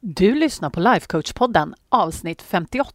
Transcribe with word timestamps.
Du 0.00 0.34
lyssnar 0.34 0.70
på 0.70 0.80
Lifecoach-podden 0.80 1.74
avsnitt 1.88 2.42
58 2.42 2.92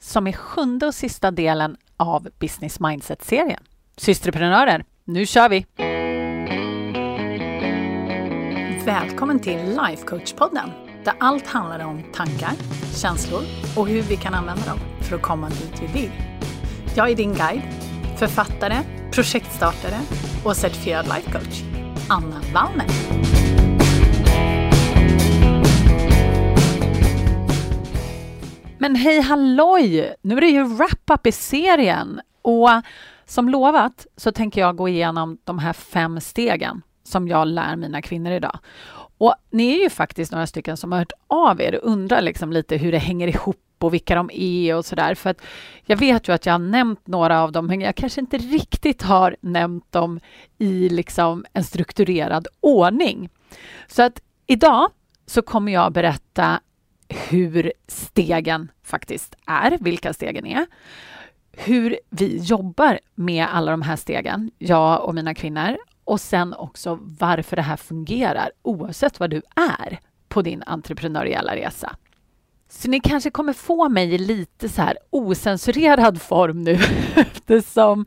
som 0.00 0.26
är 0.26 0.32
sjunde 0.32 0.86
och 0.86 0.94
sista 0.94 1.30
delen 1.30 1.76
av 1.96 2.28
Business 2.38 2.80
Mindset-serien. 2.80 3.62
Systerprenörer, 3.96 4.84
nu 5.04 5.26
kör 5.26 5.48
vi! 5.48 5.66
Välkommen 8.84 9.40
till 9.40 9.58
Lifecoach-podden 9.58 10.70
där 11.04 11.14
allt 11.20 11.46
handlar 11.46 11.86
om 11.86 12.02
tankar, 12.14 12.52
känslor 12.94 13.42
och 13.76 13.88
hur 13.88 14.02
vi 14.02 14.16
kan 14.16 14.34
använda 14.34 14.66
dem 14.66 14.78
för 15.02 15.16
att 15.16 15.22
komma 15.22 15.48
dit 15.48 15.82
vi 15.82 16.00
vill. 16.00 16.12
Jag 16.96 17.10
är 17.10 17.14
din 17.14 17.34
guide, 17.34 17.62
författare, 18.18 18.76
projektstartare 19.12 20.00
och 20.44 20.56
certifierad 20.56 21.06
lifecoach, 21.06 21.62
Anna 22.08 22.40
Wallner. 22.54 23.65
Men 28.78 28.94
hej 28.96 29.20
halloj! 29.20 30.14
Nu 30.22 30.36
är 30.36 30.40
det 30.40 30.46
ju 30.46 30.64
wrap-up 30.64 31.26
i 31.26 31.32
serien 31.32 32.20
och 32.42 32.68
som 33.24 33.48
lovat 33.48 34.06
så 34.16 34.32
tänker 34.32 34.60
jag 34.60 34.76
gå 34.76 34.88
igenom 34.88 35.38
de 35.44 35.58
här 35.58 35.72
fem 35.72 36.20
stegen 36.20 36.82
som 37.04 37.28
jag 37.28 37.48
lär 37.48 37.76
mina 37.76 38.02
kvinnor 38.02 38.32
idag. 38.32 38.58
Och 39.18 39.34
ni 39.50 39.78
är 39.78 39.82
ju 39.82 39.90
faktiskt 39.90 40.32
några 40.32 40.46
stycken 40.46 40.76
som 40.76 40.92
har 40.92 40.98
hört 40.98 41.12
av 41.26 41.60
er 41.60 41.74
och 41.74 41.90
undrar 41.90 42.20
liksom 42.20 42.52
lite 42.52 42.76
hur 42.76 42.92
det 42.92 42.98
hänger 42.98 43.28
ihop 43.28 43.56
och 43.78 43.94
vilka 43.94 44.14
de 44.14 44.30
är 44.32 44.76
och 44.76 44.84
sådär. 44.84 45.14
För 45.14 45.30
att 45.30 45.40
jag 45.84 45.96
vet 45.96 46.28
ju 46.28 46.32
att 46.32 46.46
jag 46.46 46.52
har 46.52 46.58
nämnt 46.58 47.06
några 47.06 47.42
av 47.42 47.52
dem, 47.52 47.66
men 47.66 47.80
jag 47.80 47.96
kanske 47.96 48.20
inte 48.20 48.38
riktigt 48.38 49.02
har 49.02 49.36
nämnt 49.40 49.92
dem 49.92 50.20
i 50.58 50.88
liksom 50.88 51.44
en 51.52 51.64
strukturerad 51.64 52.46
ordning. 52.60 53.28
Så 53.86 54.02
att 54.02 54.20
idag 54.46 54.90
så 55.26 55.42
kommer 55.42 55.72
jag 55.72 55.92
berätta 55.92 56.60
hur 57.08 57.72
stegen 57.88 58.70
faktiskt 58.82 59.34
är, 59.46 59.78
vilka 59.80 60.12
stegen 60.12 60.46
är, 60.46 60.66
hur 61.52 61.98
vi 62.10 62.36
jobbar 62.36 62.98
med 63.14 63.46
alla 63.52 63.70
de 63.70 63.82
här 63.82 63.96
stegen, 63.96 64.50
jag 64.58 65.04
och 65.04 65.14
mina 65.14 65.34
kvinnor, 65.34 65.76
och 66.04 66.20
sen 66.20 66.54
också 66.54 66.98
varför 67.00 67.56
det 67.56 67.62
här 67.62 67.76
fungerar 67.76 68.50
oavsett 68.62 69.20
vad 69.20 69.30
du 69.30 69.42
är 69.76 69.98
på 70.28 70.42
din 70.42 70.62
entreprenöriella 70.66 71.56
resa. 71.56 71.96
Så 72.68 72.90
ni 72.90 73.00
kanske 73.00 73.30
kommer 73.30 73.52
få 73.52 73.88
mig 73.88 74.14
i 74.14 74.18
lite 74.18 74.68
så 74.68 74.82
här 74.82 74.98
osensurerad 75.10 76.22
form 76.22 76.62
nu 76.62 76.72
eftersom 77.16 78.06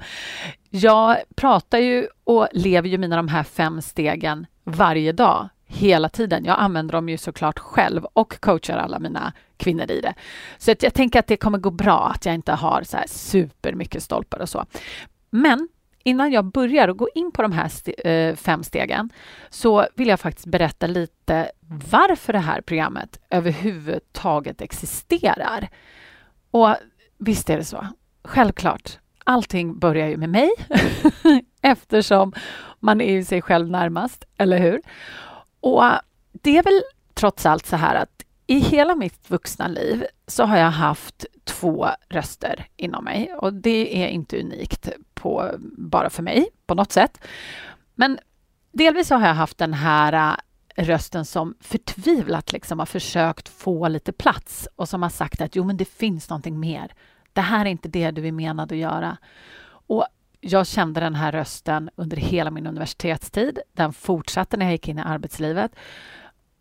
jag 0.69 1.17
pratar 1.35 1.77
ju 1.77 2.07
och 2.23 2.47
lever 2.51 2.89
ju 2.89 2.97
mina 2.97 3.15
de 3.15 3.27
här 3.27 3.43
fem 3.43 3.81
stegen 3.81 4.45
varje 4.63 5.11
dag 5.11 5.49
hela 5.71 6.09
tiden. 6.09 6.45
Jag 6.45 6.59
använder 6.59 6.93
dem 6.93 7.09
ju 7.09 7.17
såklart 7.17 7.59
själv 7.59 8.05
och 8.05 8.39
coachar 8.39 8.77
alla 8.77 8.99
mina 8.99 9.33
kvinnor 9.57 9.91
i 9.91 10.01
det. 10.01 10.13
Så 10.57 10.71
att 10.71 10.83
jag 10.83 10.93
tänker 10.93 11.19
att 11.19 11.27
det 11.27 11.37
kommer 11.37 11.57
gå 11.57 11.71
bra 11.71 12.11
att 12.15 12.25
jag 12.25 12.35
inte 12.35 12.51
har 12.51 12.83
så 12.83 12.97
här 12.97 13.07
supermycket 13.07 14.03
stolpar 14.03 14.39
och 14.39 14.49
så. 14.49 14.65
Men 15.29 15.67
innan 16.03 16.31
jag 16.31 16.45
börjar 16.45 16.87
och 16.87 16.97
går 16.97 17.09
in 17.15 17.31
på 17.31 17.41
de 17.41 17.51
här 17.51 17.65
st 17.65 18.09
eh, 18.09 18.35
fem 18.35 18.63
stegen 18.63 19.09
så 19.49 19.87
vill 19.95 20.07
jag 20.07 20.19
faktiskt 20.19 20.47
berätta 20.47 20.87
lite 20.87 21.51
varför 21.91 22.33
det 22.33 22.39
här 22.39 22.61
programmet 22.61 23.19
överhuvudtaget 23.29 24.61
existerar. 24.61 25.69
Och 26.51 26.75
visst 27.17 27.49
är 27.49 27.57
det 27.57 27.65
så. 27.65 27.87
Självklart. 28.23 28.97
Allting 29.23 29.79
börjar 29.79 30.07
ju 30.07 30.17
med 30.17 30.29
mig 30.29 30.49
eftersom 31.61 32.33
man 32.79 33.01
är 33.01 33.13
ju 33.13 33.23
sig 33.23 33.41
själv 33.41 33.69
närmast, 33.69 34.25
eller 34.37 34.57
hur? 34.57 34.81
Och 35.59 35.83
det 36.31 36.57
är 36.57 36.63
väl 36.63 36.81
trots 37.13 37.45
allt 37.45 37.65
så 37.65 37.75
här 37.75 37.95
att 37.95 38.25
i 38.47 38.59
hela 38.59 38.95
mitt 38.95 39.29
vuxna 39.29 39.67
liv 39.67 40.05
så 40.27 40.43
har 40.43 40.57
jag 40.57 40.71
haft 40.71 41.25
två 41.43 41.87
röster 42.09 42.67
inom 42.75 43.03
mig 43.03 43.33
och 43.33 43.53
det 43.53 44.03
är 44.03 44.07
inte 44.07 44.39
unikt 44.39 44.89
på, 45.13 45.51
bara 45.77 46.09
för 46.09 46.23
mig 46.23 46.49
på 46.65 46.75
något 46.75 46.91
sätt. 46.91 47.21
Men 47.95 48.19
delvis 48.71 49.09
har 49.09 49.27
jag 49.27 49.33
haft 49.33 49.57
den 49.57 49.73
här 49.73 50.37
äh, 50.75 50.83
rösten 50.83 51.25
som 51.25 51.55
förtvivlat 51.59 52.51
liksom 52.51 52.79
har 52.79 52.85
försökt 52.85 53.49
få 53.49 53.87
lite 53.87 54.11
plats 54.11 54.67
och 54.75 54.89
som 54.89 55.03
har 55.03 55.09
sagt 55.09 55.41
att 55.41 55.55
jo, 55.55 55.63
men 55.63 55.77
det 55.77 55.85
finns 55.85 56.29
någonting 56.29 56.59
mer. 56.59 56.93
Det 57.33 57.41
här 57.41 57.65
är 57.65 57.69
inte 57.69 57.89
det 57.89 58.11
du 58.11 58.27
är 58.27 58.31
menad 58.31 58.71
att 58.71 58.77
göra. 58.77 59.17
Och 59.69 60.07
jag 60.41 60.67
kände 60.67 60.99
den 60.99 61.15
här 61.15 61.31
rösten 61.31 61.89
under 61.95 62.17
hela 62.17 62.51
min 62.51 62.67
universitetstid. 62.67 63.59
Den 63.73 63.93
fortsatte 63.93 64.57
när 64.57 64.65
jag 64.65 64.71
gick 64.71 64.87
in 64.87 64.99
i 64.99 65.01
arbetslivet. 65.01 65.71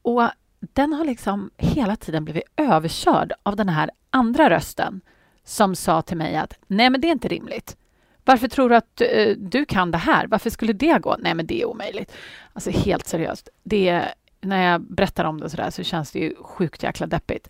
Och 0.02 0.30
den 0.60 0.92
har 0.92 1.04
liksom 1.04 1.50
hela 1.56 1.96
tiden 1.96 2.24
blivit 2.24 2.42
överkörd 2.56 3.32
av 3.42 3.56
den 3.56 3.68
här 3.68 3.90
andra 4.10 4.50
rösten 4.50 5.00
som 5.44 5.74
sa 5.74 6.02
till 6.02 6.16
mig 6.16 6.36
att 6.36 6.58
nej, 6.66 6.90
men 6.90 7.00
det 7.00 7.08
är 7.08 7.12
inte 7.12 7.28
rimligt. 7.28 7.76
Varför 8.24 8.48
tror 8.48 8.68
du 8.68 8.76
att 8.76 9.02
uh, 9.16 9.36
du 9.36 9.64
kan 9.64 9.90
det 9.90 9.98
här? 9.98 10.26
Varför 10.26 10.50
skulle 10.50 10.72
det 10.72 11.02
gå? 11.02 11.16
Nej, 11.18 11.34
men 11.34 11.46
det 11.46 11.62
är 11.62 11.66
omöjligt. 11.66 12.12
Alltså 12.52 12.70
helt 12.70 13.06
seriöst. 13.06 13.48
Det 13.62 14.04
när 14.40 14.70
jag 14.70 14.80
berättar 14.80 15.24
om 15.24 15.40
det 15.40 15.50
så 15.50 15.56
där 15.56 15.70
så 15.70 15.82
känns 15.82 16.10
det 16.10 16.18
ju 16.18 16.34
sjukt 16.40 16.82
jäkla 16.82 17.06
deppigt. 17.06 17.48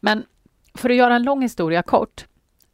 Men 0.00 0.24
för 0.74 0.90
att 0.90 0.96
göra 0.96 1.16
en 1.16 1.22
lång 1.22 1.42
historia 1.42 1.82
kort 1.82 2.26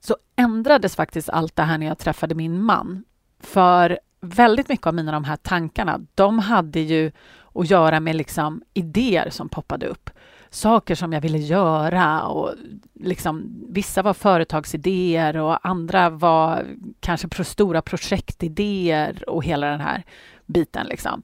så 0.07 0.17
ändrades 0.37 0.97
faktiskt 0.97 1.29
allt 1.29 1.57
det 1.57 1.63
här 1.63 1.79
när 1.79 1.87
jag 1.87 1.99
träffade 1.99 2.35
min 2.35 2.63
man. 2.63 3.05
För 3.41 3.99
väldigt 4.21 4.69
mycket 4.69 4.87
av 4.87 4.95
mina 4.95 5.13
de 5.13 5.25
här 5.25 5.37
tankarna, 5.37 6.01
de 6.15 6.39
hade 6.39 6.81
ju 6.81 7.13
att 7.55 7.71
göra 7.71 8.01
med 8.01 8.17
liksom 8.17 8.63
idéer 8.75 9.31
som 9.31 9.49
poppade 9.49 9.87
upp. 9.87 10.11
Saker 10.51 10.95
som 10.95 11.13
jag 11.13 11.21
ville 11.21 11.39
göra 11.39 12.23
och 12.23 12.55
liksom, 12.95 13.65
vissa 13.69 14.03
var 14.03 14.15
företagsidéer 14.15 15.37
och 15.37 15.67
andra 15.67 16.11
var 16.11 16.67
kanske 17.01 17.29
pro 17.29 17.45
stora 17.45 17.83
projektidéer 17.83 19.29
och 19.29 19.45
hela 19.45 19.67
den 19.67 19.81
här 19.81 20.03
biten. 20.47 20.87
Liksom. 20.87 21.23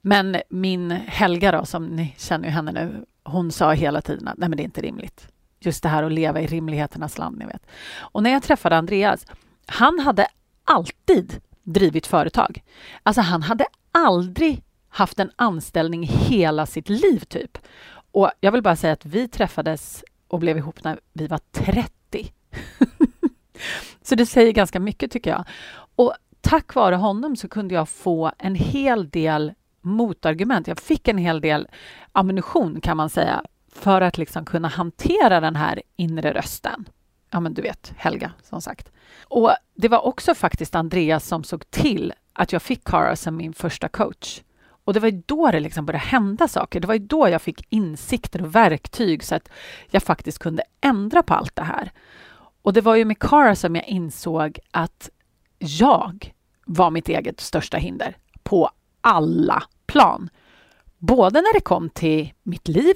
Men 0.00 0.36
min 0.48 0.90
Helga 0.90 1.52
då, 1.52 1.64
som 1.64 1.86
ni 1.86 2.14
känner 2.18 2.44
ju 2.44 2.50
henne 2.50 2.72
nu, 2.72 3.04
hon 3.24 3.52
sa 3.52 3.72
hela 3.72 4.00
tiden 4.00 4.28
att 4.28 4.38
nej 4.38 4.48
men 4.48 4.56
det 4.56 4.62
är 4.62 4.64
inte 4.64 4.82
rimligt. 4.82 5.28
Just 5.64 5.82
det 5.82 5.88
här 5.88 6.02
att 6.02 6.12
leva 6.12 6.40
i 6.40 6.46
rimligheternas 6.46 7.18
land, 7.18 7.38
ni 7.38 7.44
vet. 7.44 7.66
Och 7.98 8.22
när 8.22 8.30
jag 8.30 8.42
träffade 8.42 8.76
Andreas, 8.76 9.26
han 9.66 9.98
hade 9.98 10.26
alltid 10.64 11.40
drivit 11.62 12.06
företag. 12.06 12.62
Alltså 13.02 13.20
han 13.20 13.42
hade 13.42 13.66
aldrig 13.92 14.62
haft 14.88 15.18
en 15.18 15.30
anställning 15.36 16.02
hela 16.02 16.66
sitt 16.66 16.88
liv, 16.88 17.18
typ. 17.18 17.58
Och 18.12 18.30
jag 18.40 18.52
vill 18.52 18.62
bara 18.62 18.76
säga 18.76 18.92
att 18.92 19.06
vi 19.06 19.28
träffades 19.28 20.04
och 20.28 20.38
blev 20.38 20.56
ihop 20.56 20.84
när 20.84 21.00
vi 21.12 21.26
var 21.26 21.40
30. 21.52 22.32
så 24.02 24.14
det 24.14 24.26
säger 24.26 24.52
ganska 24.52 24.80
mycket, 24.80 25.10
tycker 25.10 25.30
jag. 25.30 25.44
Och 25.96 26.14
tack 26.40 26.74
vare 26.74 26.94
honom 26.94 27.36
så 27.36 27.48
kunde 27.48 27.74
jag 27.74 27.88
få 27.88 28.32
en 28.38 28.54
hel 28.54 29.08
del 29.10 29.52
motargument. 29.80 30.66
Jag 30.66 30.78
fick 30.78 31.08
en 31.08 31.18
hel 31.18 31.40
del 31.40 31.68
ammunition, 32.12 32.80
kan 32.80 32.96
man 32.96 33.10
säga, 33.10 33.42
för 33.72 34.00
att 34.00 34.18
liksom 34.18 34.44
kunna 34.44 34.68
hantera 34.68 35.40
den 35.40 35.56
här 35.56 35.82
inre 35.96 36.32
rösten. 36.32 36.88
Ja, 37.30 37.40
men 37.40 37.54
du 37.54 37.62
vet, 37.62 37.92
Helga, 37.96 38.32
som 38.42 38.62
sagt. 38.62 38.92
Och 39.24 39.50
det 39.74 39.88
var 39.88 40.06
också 40.06 40.34
faktiskt 40.34 40.74
Andreas 40.74 41.26
som 41.26 41.44
såg 41.44 41.70
till 41.70 42.12
att 42.32 42.52
jag 42.52 42.62
fick 42.62 42.84
Cara 42.84 43.16
som 43.16 43.36
min 43.36 43.52
första 43.52 43.88
coach. 43.88 44.40
Och 44.84 44.94
det 44.94 45.00
var 45.00 45.10
då 45.26 45.50
det 45.50 45.60
liksom 45.60 45.86
började 45.86 46.04
hända 46.04 46.48
saker. 46.48 46.80
Det 46.80 46.86
var 46.86 46.98
då 46.98 47.28
jag 47.28 47.42
fick 47.42 47.66
insikter 47.68 48.42
och 48.42 48.54
verktyg 48.54 49.24
så 49.24 49.34
att 49.34 49.48
jag 49.90 50.02
faktiskt 50.02 50.38
kunde 50.38 50.62
ändra 50.80 51.22
på 51.22 51.34
allt 51.34 51.56
det 51.56 51.62
här. 51.62 51.92
Och 52.62 52.72
det 52.72 52.80
var 52.80 52.94
ju 52.94 53.04
med 53.04 53.18
Cara 53.18 53.56
som 53.56 53.76
jag 53.76 53.88
insåg 53.88 54.58
att 54.70 55.10
jag 55.58 56.34
var 56.64 56.90
mitt 56.90 57.08
eget 57.08 57.40
största 57.40 57.76
hinder 57.76 58.16
på 58.42 58.70
alla 59.00 59.62
plan. 59.86 60.30
Både 60.98 61.40
när 61.40 61.54
det 61.54 61.60
kom 61.60 61.90
till 61.90 62.32
mitt 62.42 62.68
liv, 62.68 62.94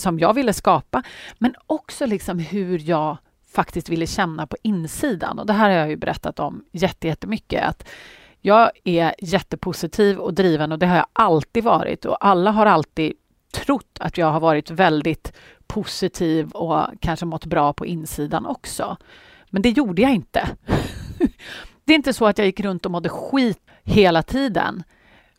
som 0.00 0.18
jag 0.18 0.34
ville 0.34 0.52
skapa, 0.52 1.02
men 1.38 1.54
också 1.66 2.06
liksom 2.06 2.38
hur 2.38 2.78
jag 2.78 3.16
faktiskt 3.52 3.88
ville 3.88 4.06
känna 4.06 4.46
på 4.46 4.56
insidan. 4.62 5.38
Och 5.38 5.46
det 5.46 5.52
här 5.52 5.70
har 5.70 5.76
jag 5.76 5.90
ju 5.90 5.96
berättat 5.96 6.40
om 6.40 6.64
jättemycket. 6.72 7.64
Att 7.64 7.88
jag 8.40 8.70
är 8.84 9.14
jättepositiv 9.18 10.18
och 10.18 10.34
driven 10.34 10.72
och 10.72 10.78
det 10.78 10.86
har 10.86 10.96
jag 10.96 11.06
alltid 11.12 11.64
varit 11.64 12.04
och 12.04 12.26
alla 12.26 12.50
har 12.50 12.66
alltid 12.66 13.12
trott 13.52 13.98
att 14.00 14.18
jag 14.18 14.32
har 14.32 14.40
varit 14.40 14.70
väldigt 14.70 15.32
positiv 15.66 16.50
och 16.50 16.86
kanske 17.00 17.26
mått 17.26 17.46
bra 17.46 17.72
på 17.72 17.86
insidan 17.86 18.46
också. 18.46 18.96
Men 19.50 19.62
det 19.62 19.70
gjorde 19.70 20.02
jag 20.02 20.14
inte. 20.14 20.48
det 21.84 21.92
är 21.92 21.96
inte 21.96 22.12
så 22.12 22.26
att 22.26 22.38
jag 22.38 22.46
gick 22.46 22.60
runt 22.60 22.86
och 22.86 22.92
mådde 22.92 23.08
skit 23.08 23.60
hela 23.84 24.22
tiden. 24.22 24.82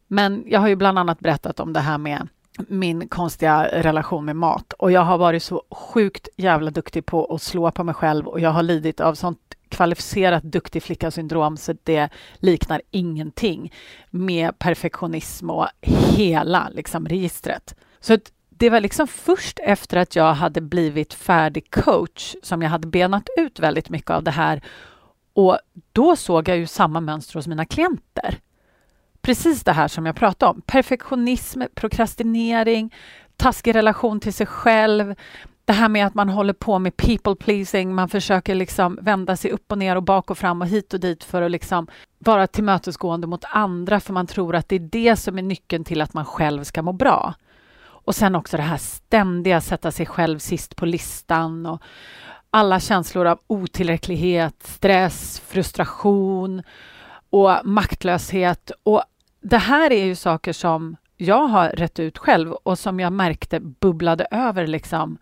Men 0.07 0.43
jag 0.47 0.59
har 0.59 0.67
ju 0.67 0.75
bland 0.75 0.99
annat 0.99 1.19
berättat 1.19 1.59
om 1.59 1.73
det 1.73 1.79
här 1.79 1.97
med 1.97 2.27
min 2.67 3.07
konstiga 3.07 3.67
relation 3.67 4.25
med 4.25 4.35
mat. 4.35 4.73
Och 4.73 4.91
jag 4.91 5.01
har 5.01 5.17
varit 5.17 5.43
så 5.43 5.63
sjukt 5.71 6.29
jävla 6.37 6.71
duktig 6.71 7.05
på 7.05 7.35
att 7.35 7.41
slå 7.41 7.71
på 7.71 7.83
mig 7.83 7.95
själv 7.95 8.27
och 8.27 8.39
jag 8.39 8.49
har 8.49 8.63
lidit 8.63 8.99
av 8.99 9.15
sånt 9.15 9.39
kvalificerat 9.69 10.43
duktig 10.43 10.83
flicka-syndrom 10.83 11.57
så 11.57 11.73
det 11.83 12.09
liknar 12.37 12.81
ingenting 12.91 13.73
med 14.09 14.59
perfektionism 14.59 15.49
och 15.49 15.67
hela 16.15 16.69
liksom, 16.69 17.07
registret. 17.07 17.75
Så 17.99 18.17
det 18.49 18.69
var 18.69 18.79
liksom 18.79 19.07
först 19.07 19.59
efter 19.59 19.97
att 19.97 20.15
jag 20.15 20.33
hade 20.33 20.61
blivit 20.61 21.13
färdig 21.13 21.71
coach 21.71 22.35
som 22.43 22.61
jag 22.61 22.69
hade 22.69 22.87
benat 22.87 23.29
ut 23.37 23.59
väldigt 23.59 23.89
mycket 23.89 24.11
av 24.11 24.23
det 24.23 24.31
här. 24.31 24.61
Och 25.33 25.59
då 25.91 26.15
såg 26.15 26.49
jag 26.49 26.57
ju 26.57 26.67
samma 26.67 27.01
mönster 27.01 27.35
hos 27.35 27.47
mina 27.47 27.65
klienter. 27.65 28.39
Precis 29.21 29.63
det 29.63 29.71
här 29.71 29.87
som 29.87 30.05
jag 30.05 30.15
pratade 30.15 30.49
om. 30.49 30.61
Perfektionism, 30.61 31.61
prokrastinering, 31.75 32.93
taskig 33.35 33.75
relation 33.75 34.19
till 34.19 34.33
sig 34.33 34.45
själv. 34.45 35.15
Det 35.65 35.73
här 35.73 35.89
med 35.89 36.07
att 36.07 36.13
man 36.13 36.29
håller 36.29 36.53
på 36.53 36.79
med 36.79 36.97
people 36.97 37.35
pleasing, 37.35 37.95
man 37.95 38.09
försöker 38.09 38.55
liksom 38.55 38.99
vända 39.01 39.37
sig 39.37 39.51
upp 39.51 39.71
och 39.71 39.77
ner 39.77 39.95
och 39.95 40.03
bak 40.03 40.31
och 40.31 40.37
fram 40.37 40.61
och 40.61 40.67
hit 40.67 40.93
och 40.93 40.99
dit 40.99 41.23
för 41.23 41.41
att 41.41 41.51
liksom 41.51 41.87
vara 42.19 42.47
tillmötesgående 42.47 43.27
mot 43.27 43.45
andra 43.49 43.99
för 43.99 44.13
man 44.13 44.27
tror 44.27 44.55
att 44.55 44.69
det 44.69 44.75
är 44.75 44.89
det 44.91 45.15
som 45.15 45.37
är 45.37 45.41
nyckeln 45.41 45.83
till 45.83 46.01
att 46.01 46.13
man 46.13 46.25
själv 46.25 46.63
ska 46.63 46.81
må 46.81 46.93
bra. 46.93 47.33
Och 47.83 48.15
sen 48.15 48.35
också 48.35 48.57
det 48.57 48.63
här 48.63 48.77
ständiga 48.77 49.61
sätta 49.61 49.91
sig 49.91 50.05
själv 50.05 50.39
sist 50.39 50.75
på 50.75 50.85
listan 50.85 51.65
och 51.65 51.81
alla 52.49 52.79
känslor 52.79 53.27
av 53.27 53.39
otillräcklighet, 53.47 54.55
stress, 54.63 55.39
frustration 55.47 56.63
och 57.29 57.57
maktlöshet. 57.63 58.71
Och 58.83 59.03
det 59.41 59.57
här 59.57 59.91
är 59.91 60.05
ju 60.05 60.15
saker 60.15 60.53
som 60.53 60.95
jag 61.17 61.47
har 61.47 61.69
rätt 61.69 61.99
ut 61.99 62.17
själv 62.17 62.51
och 62.51 62.79
som 62.79 62.99
jag 62.99 63.13
märkte 63.13 63.59
bubblade 63.59 64.27
över 64.31 64.67
liksom 64.67 65.17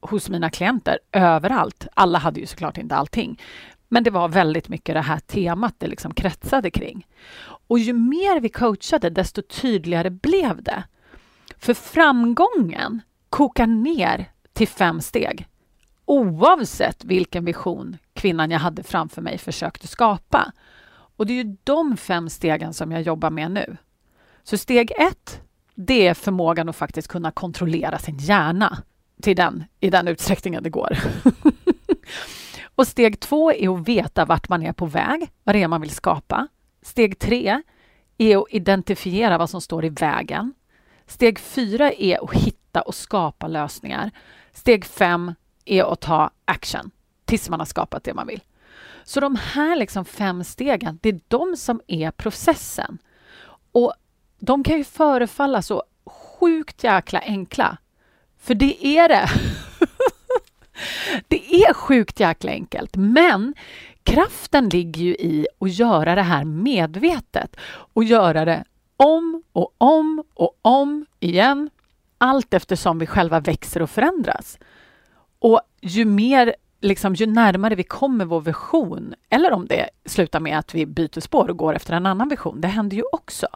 hos 0.00 0.28
mina 0.28 0.50
klienter 0.50 0.98
överallt. 1.12 1.86
Alla 1.94 2.18
hade 2.18 2.40
ju 2.40 2.46
såklart 2.46 2.78
inte 2.78 2.96
allting. 2.96 3.42
Men 3.88 4.04
det 4.04 4.10
var 4.10 4.28
väldigt 4.28 4.68
mycket 4.68 4.94
det 4.94 5.00
här 5.00 5.18
temat 5.18 5.74
det 5.78 5.86
liksom 5.86 6.14
kretsade 6.14 6.70
kring. 6.70 7.06
Och 7.68 7.78
ju 7.78 7.92
mer 7.92 8.40
vi 8.40 8.48
coachade, 8.48 9.10
desto 9.10 9.42
tydligare 9.42 10.10
blev 10.10 10.62
det. 10.62 10.84
För 11.58 11.74
framgången 11.74 13.00
kokar 13.30 13.66
ner 13.66 14.30
till 14.52 14.68
fem 14.68 15.00
steg 15.00 15.48
oavsett 16.04 17.04
vilken 17.04 17.44
vision 17.44 17.96
kvinnan 18.12 18.50
jag 18.50 18.58
hade 18.58 18.82
framför 18.82 19.22
mig 19.22 19.38
försökte 19.38 19.86
skapa. 19.86 20.52
Och 21.16 21.26
det 21.26 21.32
är 21.32 21.44
ju 21.44 21.56
de 21.64 21.96
fem 21.96 22.28
stegen 22.28 22.74
som 22.74 22.92
jag 22.92 23.02
jobbar 23.02 23.30
med 23.30 23.50
nu. 23.50 23.76
Så 24.42 24.58
steg 24.58 24.92
ett, 24.98 25.40
det 25.74 26.06
är 26.06 26.14
förmågan 26.14 26.68
att 26.68 26.76
faktiskt 26.76 27.08
kunna 27.08 27.30
kontrollera 27.30 27.98
sin 27.98 28.18
hjärna 28.18 28.82
till 29.22 29.36
den, 29.36 29.64
i 29.80 29.90
den 29.90 30.08
utsträckningen 30.08 30.62
det 30.62 30.70
går. 30.70 30.98
och 32.74 32.86
steg 32.86 33.20
två 33.20 33.52
är 33.52 33.74
att 33.74 33.88
veta 33.88 34.24
vart 34.24 34.48
man 34.48 34.62
är 34.62 34.72
på 34.72 34.86
väg, 34.86 35.30
vad 35.44 35.54
det 35.54 35.62
är 35.62 35.68
man 35.68 35.80
vill 35.80 35.90
skapa. 35.90 36.48
Steg 36.82 37.18
tre 37.18 37.62
är 38.18 38.36
att 38.36 38.46
identifiera 38.50 39.38
vad 39.38 39.50
som 39.50 39.60
står 39.60 39.84
i 39.84 39.88
vägen. 39.88 40.54
Steg 41.06 41.38
fyra 41.38 41.92
är 41.92 42.24
att 42.24 42.34
hitta 42.34 42.80
och 42.80 42.94
skapa 42.94 43.48
lösningar. 43.48 44.10
Steg 44.52 44.84
fem 44.84 45.34
är 45.64 45.92
att 45.92 46.00
ta 46.00 46.30
action 46.44 46.90
tills 47.24 47.50
man 47.50 47.60
har 47.60 47.66
skapat 47.66 48.04
det 48.04 48.14
man 48.14 48.26
vill. 48.26 48.40
Så 49.08 49.20
de 49.20 49.36
här 49.36 49.76
liksom 49.76 50.04
fem 50.04 50.44
stegen, 50.44 50.98
det 51.02 51.08
är 51.08 51.20
de 51.28 51.56
som 51.56 51.80
är 51.86 52.10
processen. 52.10 52.98
Och 53.72 53.94
de 54.38 54.64
kan 54.64 54.76
ju 54.76 54.84
förefalla 54.84 55.62
så 55.62 55.82
sjukt 56.06 56.84
jäkla 56.84 57.20
enkla. 57.20 57.76
För 58.38 58.54
det 58.54 58.86
är 58.86 59.08
det. 59.08 59.28
det 61.28 61.54
är 61.54 61.74
sjukt 61.74 62.20
jäkla 62.20 62.50
enkelt. 62.50 62.96
Men 62.96 63.54
kraften 64.02 64.68
ligger 64.68 65.02
ju 65.02 65.14
i 65.14 65.46
att 65.60 65.72
göra 65.72 66.14
det 66.14 66.22
här 66.22 66.44
medvetet 66.44 67.56
och 67.68 68.04
göra 68.04 68.44
det 68.44 68.64
om 68.96 69.42
och 69.52 69.74
om 69.78 70.24
och 70.34 70.58
om 70.62 71.06
igen 71.20 71.70
allt 72.18 72.54
eftersom 72.54 72.98
vi 72.98 73.06
själva 73.06 73.40
växer 73.40 73.82
och 73.82 73.90
förändras. 73.90 74.58
Och 75.38 75.60
ju 75.80 76.04
mer 76.04 76.54
liksom, 76.80 77.14
ju 77.14 77.26
närmare 77.26 77.74
vi 77.74 77.82
kommer 77.82 78.24
vår 78.24 78.40
vision, 78.40 79.14
eller 79.30 79.52
om 79.52 79.66
det 79.66 79.88
slutar 80.04 80.40
med 80.40 80.58
att 80.58 80.74
vi 80.74 80.86
byter 80.86 81.20
spår 81.20 81.50
och 81.50 81.56
går 81.56 81.74
efter 81.76 81.94
en 81.94 82.06
annan 82.06 82.28
vision, 82.28 82.60
det 82.60 82.68
händer 82.68 82.96
ju 82.96 83.02
också. 83.12 83.46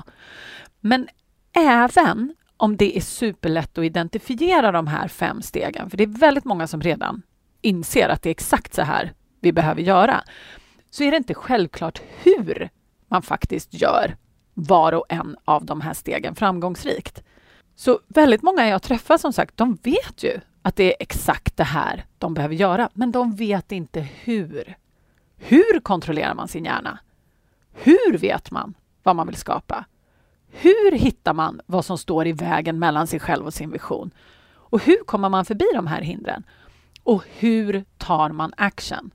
Men 0.80 1.08
även 1.52 2.34
om 2.56 2.76
det 2.76 2.96
är 2.96 3.00
superlätt 3.00 3.78
att 3.78 3.84
identifiera 3.84 4.72
de 4.72 4.86
här 4.86 5.08
fem 5.08 5.42
stegen, 5.42 5.90
för 5.90 5.96
det 5.96 6.04
är 6.04 6.18
väldigt 6.18 6.44
många 6.44 6.66
som 6.66 6.80
redan 6.80 7.22
inser 7.60 8.08
att 8.08 8.22
det 8.22 8.28
är 8.28 8.30
exakt 8.30 8.74
så 8.74 8.82
här 8.82 9.12
vi 9.40 9.52
behöver 9.52 9.82
göra, 9.82 10.24
så 10.90 11.04
är 11.04 11.10
det 11.10 11.16
inte 11.16 11.34
självklart 11.34 12.02
hur 12.22 12.70
man 13.08 13.22
faktiskt 13.22 13.74
gör 13.74 14.16
var 14.54 14.92
och 14.92 15.04
en 15.08 15.36
av 15.44 15.64
de 15.64 15.80
här 15.80 15.94
stegen 15.94 16.34
framgångsrikt. 16.34 17.22
Så 17.76 18.00
väldigt 18.08 18.42
många 18.42 18.68
jag 18.68 18.82
träffar 18.82 19.18
som 19.18 19.32
sagt, 19.32 19.56
de 19.56 19.78
vet 19.82 20.22
ju 20.22 20.40
att 20.62 20.76
det 20.76 20.84
är 20.84 20.96
exakt 21.02 21.56
det 21.56 21.64
här 21.64 22.04
de 22.18 22.34
behöver 22.34 22.54
göra, 22.54 22.90
men 22.94 23.12
de 23.12 23.34
vet 23.34 23.72
inte 23.72 24.00
hur. 24.00 24.76
Hur 25.36 25.80
kontrollerar 25.80 26.34
man 26.34 26.48
sin 26.48 26.64
hjärna? 26.64 26.98
Hur 27.72 28.18
vet 28.18 28.50
man 28.50 28.74
vad 29.02 29.16
man 29.16 29.26
vill 29.26 29.36
skapa? 29.36 29.84
Hur 30.50 30.92
hittar 30.92 31.34
man 31.34 31.60
vad 31.66 31.84
som 31.84 31.98
står 31.98 32.26
i 32.26 32.32
vägen 32.32 32.78
mellan 32.78 33.06
sig 33.06 33.20
själv 33.20 33.46
och 33.46 33.54
sin 33.54 33.70
vision? 33.70 34.10
Och 34.52 34.82
hur 34.82 35.04
kommer 35.04 35.28
man 35.28 35.44
förbi 35.44 35.64
de 35.74 35.86
här 35.86 36.00
hindren? 36.00 36.44
Och 37.02 37.24
hur 37.38 37.84
tar 37.98 38.30
man 38.30 38.52
action? 38.56 39.10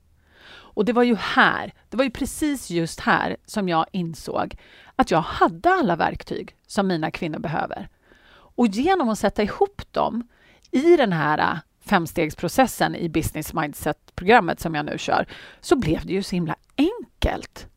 Och 0.48 0.84
det 0.84 0.92
var 0.92 1.02
ju 1.02 1.14
här, 1.14 1.72
det 1.88 1.96
var 1.96 2.04
ju 2.04 2.10
precis 2.10 2.70
just 2.70 3.00
här 3.00 3.36
som 3.46 3.68
jag 3.68 3.86
insåg 3.92 4.56
att 4.96 5.10
jag 5.10 5.20
hade 5.20 5.70
alla 5.70 5.96
verktyg 5.96 6.56
som 6.66 6.86
mina 6.86 7.10
kvinnor 7.10 7.38
behöver. 7.38 7.88
Och 8.28 8.66
genom 8.66 9.08
att 9.08 9.18
sätta 9.18 9.42
ihop 9.42 9.82
dem 9.92 10.28
i 10.70 10.96
den 10.96 11.12
här 11.12 11.38
äh, 11.38 11.58
femstegsprocessen 11.80 12.94
i 12.94 13.08
Business 13.08 13.54
Mindset-programmet 13.54 14.60
som 14.60 14.74
jag 14.74 14.86
nu 14.86 14.98
kör, 14.98 15.26
så 15.60 15.76
blev 15.76 16.06
det 16.06 16.12
ju 16.12 16.22
så 16.22 16.36
himla 16.36 16.56
enkelt. 16.76 17.68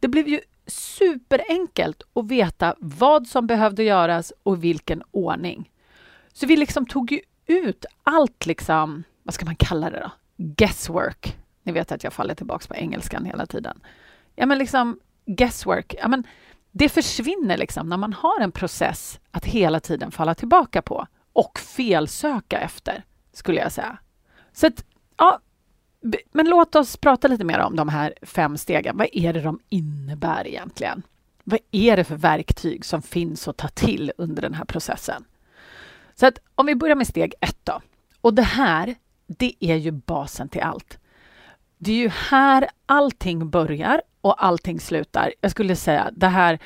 Det 0.00 0.08
blev 0.08 0.28
ju 0.28 0.40
superenkelt 0.66 2.02
att 2.14 2.26
veta 2.26 2.74
vad 2.78 3.26
som 3.26 3.46
behövde 3.46 3.82
göras 3.82 4.32
och 4.42 4.64
vilken 4.64 5.02
ordning. 5.10 5.70
Så 6.32 6.46
vi 6.46 6.56
liksom 6.56 6.86
tog 6.86 7.12
ju 7.12 7.20
ut 7.46 7.84
allt, 8.02 8.46
liksom, 8.46 9.04
vad 9.22 9.34
ska 9.34 9.44
man 9.44 9.56
kalla 9.56 9.90
det 9.90 10.00
då? 10.00 10.10
Guesswork. 10.36 11.36
Ni 11.62 11.72
vet 11.72 11.92
att 11.92 12.04
jag 12.04 12.12
faller 12.12 12.34
tillbaka 12.34 12.66
på 12.68 12.74
engelskan 12.74 13.24
hela 13.24 13.46
tiden. 13.46 13.80
Ja, 14.34 14.46
men 14.46 14.58
liksom 14.58 15.00
guesswork. 15.26 15.94
Ja, 15.98 16.08
men 16.08 16.26
det 16.70 16.88
försvinner 16.88 17.56
liksom 17.56 17.88
när 17.88 17.96
man 17.96 18.12
har 18.12 18.40
en 18.40 18.52
process 18.52 19.20
att 19.30 19.44
hela 19.44 19.80
tiden 19.80 20.10
falla 20.10 20.34
tillbaka 20.34 20.82
på 20.82 21.06
och 21.32 21.58
felsöka 21.58 22.58
efter, 22.60 23.04
skulle 23.32 23.60
jag 23.60 23.72
säga. 23.72 23.98
Så 24.52 24.66
att, 24.66 24.84
ja, 25.16 25.40
men 26.32 26.46
låt 26.46 26.74
oss 26.74 26.96
prata 26.96 27.28
lite 27.28 27.44
mer 27.44 27.58
om 27.58 27.76
de 27.76 27.88
här 27.88 28.14
fem 28.22 28.56
stegen. 28.56 28.96
Vad 28.96 29.08
är 29.12 29.32
det 29.32 29.40
de 29.40 29.60
innebär 29.68 30.46
egentligen? 30.46 31.02
Vad 31.44 31.60
är 31.70 31.96
det 31.96 32.04
för 32.04 32.16
verktyg 32.16 32.84
som 32.84 33.02
finns 33.02 33.48
att 33.48 33.56
ta 33.56 33.68
till 33.68 34.12
under 34.18 34.42
den 34.42 34.54
här 34.54 34.64
processen? 34.64 35.24
Så 36.14 36.26
att 36.26 36.38
om 36.54 36.66
vi 36.66 36.74
börjar 36.74 36.96
med 36.96 37.06
steg 37.06 37.34
ett 37.40 37.58
då. 37.64 37.80
Och 38.20 38.34
det 38.34 38.42
här, 38.42 38.94
det 39.26 39.54
är 39.60 39.76
ju 39.76 39.90
basen 39.90 40.48
till 40.48 40.62
allt. 40.62 40.98
Det 41.78 41.92
är 41.92 41.96
ju 41.96 42.08
här 42.08 42.68
allting 42.86 43.50
börjar 43.50 44.02
och 44.20 44.44
allting 44.44 44.80
slutar. 44.80 45.32
Jag 45.40 45.50
skulle 45.50 45.76
säga 45.76 46.10
det 46.12 46.28
här, 46.28 46.58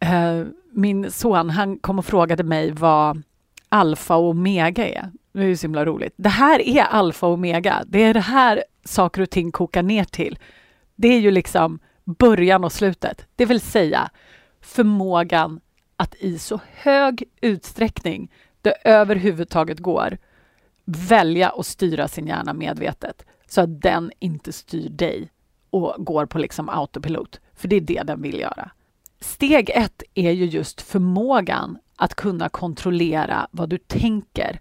eh, 0.00 0.44
min 0.72 1.10
son, 1.10 1.50
han 1.50 1.78
kom 1.78 1.98
och 1.98 2.06
frågade 2.06 2.42
mig 2.42 2.70
vad 2.70 3.22
alfa 3.74 4.16
och 4.16 4.28
omega 4.28 4.88
är. 4.88 5.10
Det 5.32 5.40
är 5.40 5.46
ju 5.46 5.56
så 5.56 5.66
himla 5.66 5.84
roligt. 5.84 6.14
Det 6.16 6.28
här 6.28 6.68
är 6.68 6.82
alfa 6.82 7.26
och 7.26 7.32
omega. 7.32 7.84
Det 7.86 8.02
är 8.02 8.14
det 8.14 8.20
här 8.20 8.64
saker 8.84 9.22
och 9.22 9.30
ting 9.30 9.52
kokar 9.52 9.82
ner 9.82 10.04
till. 10.04 10.38
Det 10.96 11.08
är 11.08 11.20
ju 11.20 11.30
liksom 11.30 11.78
början 12.04 12.64
och 12.64 12.72
slutet, 12.72 13.26
det 13.36 13.46
vill 13.46 13.60
säga 13.60 14.10
förmågan 14.60 15.60
att 15.96 16.14
i 16.14 16.38
så 16.38 16.60
hög 16.74 17.24
utsträckning 17.40 18.32
det 18.62 18.74
överhuvudtaget 18.84 19.78
går 19.78 20.18
välja 20.84 21.50
och 21.50 21.66
styra 21.66 22.08
sin 22.08 22.26
hjärna 22.26 22.52
medvetet 22.54 23.26
så 23.48 23.60
att 23.60 23.82
den 23.82 24.12
inte 24.18 24.52
styr 24.52 24.88
dig 24.88 25.30
och 25.70 25.94
går 25.98 26.26
på 26.26 26.38
liksom 26.38 26.68
autopilot, 26.68 27.40
för 27.54 27.68
det 27.68 27.76
är 27.76 27.80
det 27.80 28.02
den 28.02 28.22
vill 28.22 28.40
göra. 28.40 28.70
Steg 29.20 29.70
ett 29.70 30.02
är 30.14 30.30
ju 30.30 30.44
just 30.44 30.80
förmågan 30.80 31.78
att 31.96 32.14
kunna 32.14 32.48
kontrollera 32.48 33.46
vad 33.50 33.68
du 33.68 33.78
tänker 33.78 34.60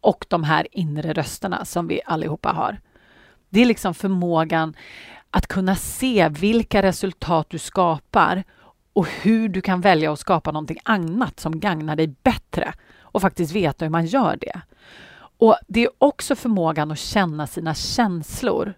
och 0.00 0.26
de 0.28 0.44
här 0.44 0.66
inre 0.70 1.12
rösterna 1.12 1.64
som 1.64 1.86
vi 1.86 2.00
allihopa 2.06 2.48
har. 2.48 2.80
Det 3.48 3.60
är 3.60 3.66
liksom 3.66 3.94
förmågan 3.94 4.76
att 5.30 5.46
kunna 5.46 5.76
se 5.76 6.28
vilka 6.28 6.82
resultat 6.82 7.50
du 7.50 7.58
skapar 7.58 8.44
och 8.92 9.06
hur 9.22 9.48
du 9.48 9.60
kan 9.60 9.80
välja 9.80 10.12
att 10.12 10.18
skapa 10.18 10.52
någonting 10.52 10.78
annat 10.82 11.40
som 11.40 11.60
gagnar 11.60 11.96
dig 11.96 12.14
bättre 12.22 12.72
och 13.00 13.22
faktiskt 13.22 13.52
veta 13.52 13.84
hur 13.84 13.90
man 13.90 14.06
gör 14.06 14.36
det. 14.40 14.60
Och 15.38 15.56
Det 15.68 15.82
är 15.82 15.90
också 15.98 16.36
förmågan 16.36 16.90
att 16.90 16.98
känna 16.98 17.46
sina 17.46 17.74
känslor 17.74 18.74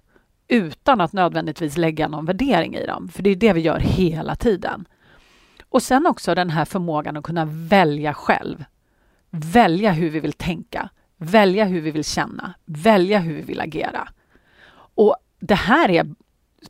utan 0.49 1.01
att 1.01 1.13
nödvändigtvis 1.13 1.77
lägga 1.77 2.09
någon 2.09 2.25
värdering 2.25 2.75
i 2.75 2.87
dem, 2.87 3.09
för 3.09 3.23
det 3.23 3.31
är 3.31 3.37
det 3.37 3.53
vi 3.53 3.61
gör 3.61 3.79
hela 3.79 4.37
tiden. 4.37 4.87
Och 5.75 5.83
sen 5.83 6.07
också 6.07 6.35
den 6.35 6.51
här 6.51 6.65
förmågan 6.65 7.17
att 7.17 7.25
kunna 7.25 7.45
välja 7.45 8.15
själv. 8.15 8.65
välja 9.31 9.93
hur 9.93 10.11
vi 10.11 10.21
vill 10.21 10.33
tänka, 10.33 10.89
välja 11.17 11.65
hur 11.65 11.81
vi 11.81 11.91
vill 11.91 12.05
känna, 12.05 12.55
välja 12.65 13.19
hur 13.19 13.35
vi 13.35 13.43
vill 13.43 13.61
agera. 13.61 14.09
Och 14.95 15.17
det 15.41 15.55
här 15.55 15.91
är, 15.91 16.15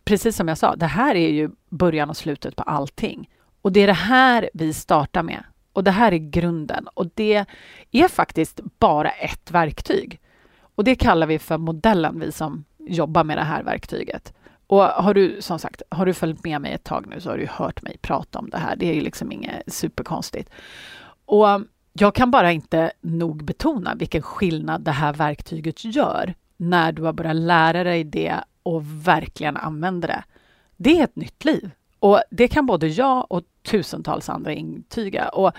precis 0.04 0.36
som 0.36 0.48
jag 0.48 0.58
sa, 0.58 0.76
det 0.76 0.86
här 0.86 1.14
är 1.14 1.28
ju 1.28 1.50
början 1.68 2.10
och 2.10 2.16
slutet 2.16 2.56
på 2.56 2.62
allting. 2.62 3.30
Och 3.62 3.72
det 3.72 3.80
är 3.80 3.86
det 3.86 3.92
här 3.92 4.50
vi 4.54 4.72
startar 4.72 5.22
med. 5.22 5.44
Och 5.72 5.84
det 5.84 5.90
här 5.90 6.12
är 6.12 6.18
grunden. 6.18 6.88
Och 6.94 7.10
det 7.14 7.44
är 7.90 8.08
faktiskt 8.08 8.60
bara 8.78 9.10
ett 9.10 9.50
verktyg. 9.50 10.20
Och 10.74 10.84
det 10.84 10.94
kallar 10.94 11.26
vi 11.26 11.38
för 11.38 11.58
modellen, 11.58 12.20
vi 12.20 12.32
som 12.32 12.64
jobbar 12.78 13.24
med 13.24 13.38
det 13.38 13.44
här 13.44 13.62
verktyget. 13.62 14.34
Och 14.66 14.82
har 14.82 15.14
du 15.14 15.42
som 15.42 15.58
sagt, 15.58 15.82
har 15.88 16.06
du 16.06 16.14
följt 16.14 16.44
med 16.44 16.60
mig 16.60 16.72
ett 16.72 16.84
tag 16.84 17.06
nu 17.06 17.20
så 17.20 17.30
har 17.30 17.38
du 17.38 17.46
hört 17.50 17.82
mig 17.82 17.98
prata 18.02 18.38
om 18.38 18.50
det 18.50 18.58
här. 18.58 18.76
Det 18.76 18.90
är 18.90 18.94
ju 18.94 19.00
liksom 19.00 19.32
inget 19.32 19.72
superkonstigt. 19.72 20.50
Och 21.24 21.46
jag 21.92 22.14
kan 22.14 22.30
bara 22.30 22.52
inte 22.52 22.92
nog 23.00 23.44
betona 23.44 23.94
vilken 23.94 24.22
skillnad 24.22 24.80
det 24.80 24.90
här 24.90 25.12
verktyget 25.12 25.84
gör 25.84 26.34
när 26.56 26.92
du 26.92 27.02
har 27.02 27.12
börjat 27.12 27.36
lära 27.36 27.84
dig 27.84 28.04
det 28.04 28.34
och 28.62 28.82
verkligen 29.06 29.56
använder 29.56 30.08
det. 30.08 30.24
Det 30.76 31.00
är 31.00 31.04
ett 31.04 31.16
nytt 31.16 31.44
liv. 31.44 31.70
Och 31.98 32.22
det 32.30 32.48
kan 32.48 32.66
både 32.66 32.86
jag 32.86 33.26
och 33.32 33.42
tusentals 33.62 34.28
andra 34.28 34.52
intyga. 34.52 35.28
Och 35.28 35.52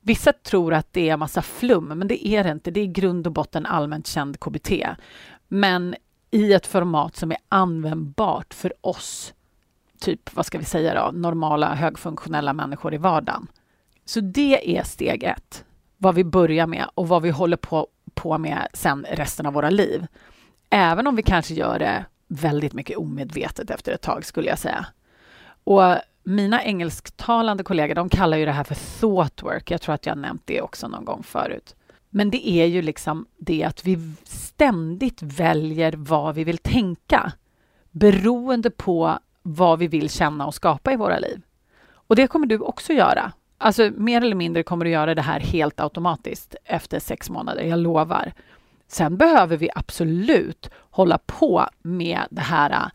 vissa 0.00 0.32
tror 0.32 0.74
att 0.74 0.92
det 0.92 1.08
är 1.08 1.16
massa 1.16 1.42
flum, 1.42 1.84
men 1.84 2.08
det 2.08 2.28
är 2.28 2.44
det 2.44 2.50
inte. 2.50 2.70
Det 2.70 2.80
är 2.80 2.84
i 2.84 2.86
grund 2.86 3.26
och 3.26 3.32
botten 3.32 3.66
allmänt 3.66 4.06
känd 4.06 4.40
KBT. 4.40 4.70
Men 5.48 5.94
i 6.34 6.52
ett 6.52 6.66
format 6.66 7.16
som 7.16 7.30
är 7.30 7.38
användbart 7.48 8.54
för 8.54 8.74
oss, 8.80 9.34
typ 10.00 10.34
vad 10.34 10.46
ska 10.46 10.58
vi 10.58 10.64
säga 10.64 10.94
då, 10.94 11.18
normala 11.18 11.74
högfunktionella 11.74 12.52
människor 12.52 12.94
i 12.94 12.96
vardagen. 12.96 13.46
Så 14.04 14.20
det 14.20 14.78
är 14.78 14.84
steg 14.84 15.22
ett, 15.22 15.64
vad 15.96 16.14
vi 16.14 16.24
börjar 16.24 16.66
med 16.66 16.86
och 16.94 17.08
vad 17.08 17.22
vi 17.22 17.30
håller 17.30 17.56
på, 17.56 17.86
på 18.14 18.38
med 18.38 18.68
sen 18.72 19.06
resten 19.10 19.46
av 19.46 19.52
våra 19.52 19.70
liv. 19.70 20.06
Även 20.70 21.06
om 21.06 21.16
vi 21.16 21.22
kanske 21.22 21.54
gör 21.54 21.78
det 21.78 22.04
väldigt 22.28 22.72
mycket 22.72 22.98
omedvetet 22.98 23.70
efter 23.70 23.92
ett 23.92 24.02
tag 24.02 24.24
skulle 24.24 24.48
jag 24.48 24.58
säga. 24.58 24.86
Och 25.64 25.96
mina 26.24 26.64
engelsktalande 26.64 27.64
kollegor 27.64 27.94
de 27.94 28.08
kallar 28.08 28.36
ju 28.36 28.44
det 28.44 28.52
här 28.52 28.64
för 28.64 29.00
thoughtwork. 29.00 29.70
Jag 29.70 29.80
tror 29.80 29.94
att 29.94 30.06
jag 30.06 30.18
nämnt 30.18 30.42
det 30.44 30.60
också 30.60 30.88
någon 30.88 31.04
gång 31.04 31.22
förut. 31.22 31.76
Men 32.16 32.30
det 32.30 32.48
är 32.48 32.66
ju 32.66 32.82
liksom 32.82 33.26
det 33.38 33.64
att 33.64 33.86
vi 33.86 33.98
ständigt 34.24 35.22
väljer 35.22 35.94
vad 35.96 36.34
vi 36.34 36.44
vill 36.44 36.58
tänka 36.58 37.32
beroende 37.90 38.70
på 38.70 39.18
vad 39.42 39.78
vi 39.78 39.88
vill 39.88 40.10
känna 40.10 40.46
och 40.46 40.54
skapa 40.54 40.92
i 40.92 40.96
våra 40.96 41.18
liv. 41.18 41.42
Och 41.92 42.16
det 42.16 42.26
kommer 42.26 42.46
du 42.46 42.58
också 42.58 42.92
göra. 42.92 43.32
Alltså 43.58 43.90
mer 43.96 44.22
eller 44.22 44.36
mindre 44.36 44.62
kommer 44.62 44.84
du 44.84 44.90
göra 44.90 45.14
det 45.14 45.22
här 45.22 45.40
helt 45.40 45.80
automatiskt 45.80 46.54
efter 46.64 46.98
sex 46.98 47.30
månader, 47.30 47.62
jag 47.62 47.78
lovar. 47.78 48.32
Sen 48.88 49.16
behöver 49.16 49.56
vi 49.56 49.70
absolut 49.74 50.70
hålla 50.74 51.18
på 51.18 51.68
med 51.82 52.20
det 52.30 52.40
här 52.40 52.70
uh, 52.70 52.88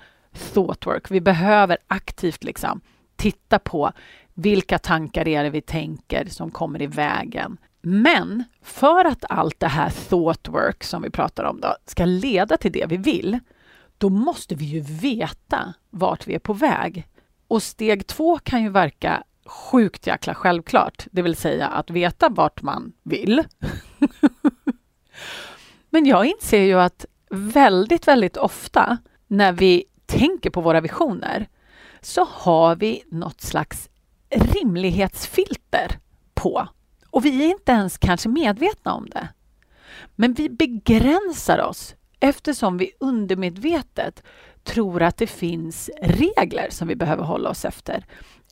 thought 0.53 0.85
work. 0.85 1.11
Vi 1.11 1.21
behöver 1.21 1.77
aktivt 1.87 2.43
liksom 2.43 2.81
titta 3.15 3.59
på 3.59 3.91
vilka 4.33 4.79
tankar 4.79 5.27
är 5.27 5.43
det 5.43 5.49
vi 5.49 5.61
tänker 5.61 6.25
som 6.25 6.51
kommer 6.51 6.81
i 6.81 6.87
vägen? 6.87 7.57
Men 7.81 8.43
för 8.61 9.05
att 9.05 9.25
allt 9.29 9.59
det 9.59 9.67
här 9.67 9.89
thought 9.89 10.47
work 10.47 10.83
som 10.83 11.01
vi 11.01 11.09
pratar 11.09 11.43
om 11.43 11.61
då, 11.61 11.75
ska 11.85 12.05
leda 12.05 12.57
till 12.57 12.71
det 12.71 12.85
vi 12.89 12.97
vill, 12.97 13.39
då 13.97 14.09
måste 14.09 14.55
vi 14.55 14.65
ju 14.65 14.79
veta 14.81 15.73
vart 15.89 16.27
vi 16.27 16.35
är 16.35 16.39
på 16.39 16.53
väg. 16.53 17.07
Och 17.47 17.63
steg 17.63 18.07
två 18.07 18.37
kan 18.37 18.63
ju 18.63 18.69
verka 18.69 19.23
sjukt 19.45 20.07
jäkla 20.07 20.35
självklart, 20.35 21.07
det 21.11 21.21
vill 21.21 21.35
säga 21.35 21.67
att 21.67 21.89
veta 21.89 22.29
vart 22.29 22.61
man 22.61 22.93
vill. 23.03 23.43
Men 25.89 26.05
jag 26.05 26.25
inser 26.25 26.63
ju 26.63 26.79
att 26.79 27.05
väldigt, 27.29 28.07
väldigt 28.07 28.37
ofta 28.37 28.97
när 29.27 29.51
vi 29.51 29.85
tänker 30.05 30.49
på 30.49 30.61
våra 30.61 30.81
visioner 30.81 31.47
så 32.01 32.27
har 32.31 32.75
vi 32.75 33.03
något 33.07 33.41
slags 33.41 33.89
rimlighetsfilter 34.29 35.99
på. 36.33 36.67
Och 37.11 37.25
vi 37.25 37.45
är 37.45 37.49
inte 37.49 37.71
ens 37.71 37.97
kanske 37.97 38.29
medvetna 38.29 38.93
om 38.93 39.09
det. 39.09 39.27
Men 40.15 40.33
vi 40.33 40.49
begränsar 40.49 41.59
oss 41.59 41.95
eftersom 42.19 42.77
vi 42.77 42.91
undermedvetet 42.99 44.23
tror 44.63 45.01
att 45.01 45.17
det 45.17 45.27
finns 45.27 45.89
regler 46.01 46.67
som 46.69 46.87
vi 46.87 46.95
behöver 46.95 47.23
hålla 47.23 47.49
oss 47.49 47.65
efter. 47.65 48.05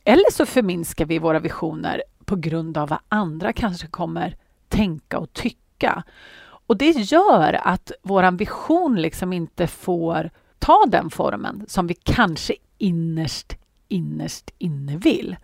Eller 0.04 0.32
så 0.32 0.46
förminskar 0.46 1.04
vi 1.04 1.18
våra 1.18 1.38
visioner 1.38 2.02
på 2.24 2.36
grund 2.36 2.78
av 2.78 2.88
vad 2.88 2.98
andra 3.08 3.52
kanske 3.52 3.86
kommer 3.86 4.36
tänka 4.68 5.18
och 5.18 5.32
tycka. 5.32 6.02
Och 6.40 6.76
det 6.76 6.90
gör 6.90 7.60
att 7.64 7.92
vår 8.02 8.38
vision 8.38 9.02
liksom 9.02 9.32
inte 9.32 9.66
får 9.66 10.30
ta 10.58 10.84
den 10.88 11.10
formen 11.10 11.64
som 11.68 11.86
vi 11.86 11.94
kanske 11.94 12.54
innerst, 12.78 13.56
innerst 13.88 14.50
inne 14.58 14.96
vill. 14.96 15.36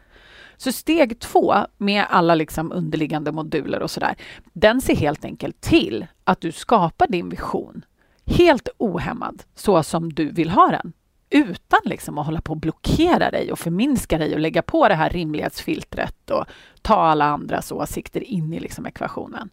Så 0.56 0.72
steg 0.72 1.18
två 1.18 1.54
med 1.78 2.04
alla 2.10 2.34
liksom 2.34 2.72
underliggande 2.72 3.32
moduler 3.32 3.82
och 3.82 3.90
sådär, 3.90 4.14
den 4.52 4.80
ser 4.80 4.96
helt 4.96 5.24
enkelt 5.24 5.60
till 5.60 6.06
att 6.24 6.40
du 6.40 6.52
skapar 6.52 7.06
din 7.06 7.28
vision 7.28 7.84
helt 8.26 8.68
ohämmad 8.78 9.42
så 9.54 9.82
som 9.82 10.12
du 10.12 10.32
vill 10.32 10.50
ha 10.50 10.68
den. 10.68 10.92
Utan 11.30 11.80
liksom 11.84 12.18
att 12.18 12.26
hålla 12.26 12.40
på 12.40 12.52
och 12.52 12.60
blockera 12.60 13.30
dig 13.30 13.52
och 13.52 13.58
förminska 13.58 14.18
dig 14.18 14.34
och 14.34 14.40
lägga 14.40 14.62
på 14.62 14.88
det 14.88 14.94
här 14.94 15.10
rimlighetsfiltret 15.10 16.30
och 16.30 16.44
ta 16.82 16.94
alla 16.94 17.24
andras 17.24 17.72
åsikter 17.72 18.24
in 18.24 18.52
i 18.52 18.60
liksom 18.60 18.86
ekvationen. 18.86 19.50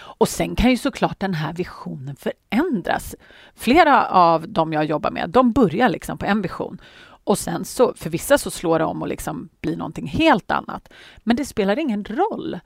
Och 0.00 0.28
sen 0.28 0.56
kan 0.56 0.70
ju 0.70 0.76
såklart 0.76 1.20
den 1.20 1.34
här 1.34 1.52
visionen 1.52 2.16
förändras. 2.16 3.14
Flera 3.54 4.06
av 4.06 4.48
de 4.48 4.72
jag 4.72 4.84
jobbar 4.84 5.10
med, 5.10 5.30
de 5.30 5.52
börjar 5.52 5.88
liksom 5.88 6.18
på 6.18 6.26
en 6.26 6.42
vision 6.42 6.80
och 7.24 7.38
sen 7.38 7.64
så, 7.64 7.94
för 7.94 8.10
vissa 8.10 8.38
så 8.38 8.50
slår 8.50 8.78
det 8.78 8.84
om 8.84 9.02
och 9.02 9.08
liksom 9.08 9.48
blir 9.60 9.76
någonting 9.76 10.06
helt 10.06 10.50
annat. 10.50 10.92
Men 11.18 11.36
det 11.36 11.44
spelar 11.44 11.78
ingen 11.78 12.04
roll. 12.04 12.60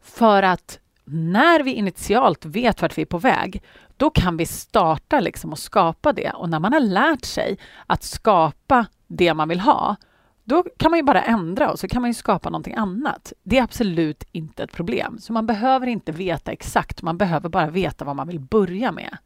För 0.00 0.42
att 0.42 0.78
när 1.04 1.62
vi 1.62 1.72
initialt 1.72 2.44
vet 2.44 2.82
vart 2.82 2.98
vi 2.98 3.02
är 3.02 3.06
på 3.06 3.18
väg, 3.18 3.62
då 3.96 4.10
kan 4.10 4.36
vi 4.36 4.46
starta 4.46 5.20
liksom 5.20 5.52
och 5.52 5.58
skapa 5.58 6.12
det. 6.12 6.30
Och 6.30 6.48
när 6.50 6.60
man 6.60 6.72
har 6.72 6.80
lärt 6.80 7.24
sig 7.24 7.58
att 7.86 8.02
skapa 8.02 8.86
det 9.06 9.34
man 9.34 9.48
vill 9.48 9.60
ha, 9.60 9.96
då 10.44 10.64
kan 10.76 10.90
man 10.90 10.98
ju 10.98 11.02
bara 11.02 11.22
ändra 11.22 11.70
och 11.70 11.78
så 11.78 11.88
kan 11.88 12.02
man 12.02 12.10
ju 12.10 12.14
skapa 12.14 12.50
någonting 12.50 12.74
annat. 12.74 13.32
Det 13.42 13.58
är 13.58 13.62
absolut 13.62 14.24
inte 14.32 14.62
ett 14.62 14.72
problem. 14.72 15.18
Så 15.18 15.32
man 15.32 15.46
behöver 15.46 15.86
inte 15.86 16.12
veta 16.12 16.52
exakt, 16.52 17.02
man 17.02 17.18
behöver 17.18 17.48
bara 17.48 17.70
veta 17.70 18.04
vad 18.04 18.16
man 18.16 18.28
vill 18.28 18.40
börja 18.40 18.92
med. 18.92 19.16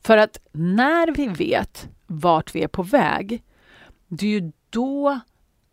För 0.00 0.16
att 0.16 0.40
när 0.52 1.12
vi 1.12 1.28
vet 1.28 1.88
vart 2.06 2.54
vi 2.54 2.62
är 2.62 2.68
på 2.68 2.82
väg, 2.82 3.42
det 4.08 4.26
är 4.26 4.40
ju 4.40 4.52
då 4.70 5.20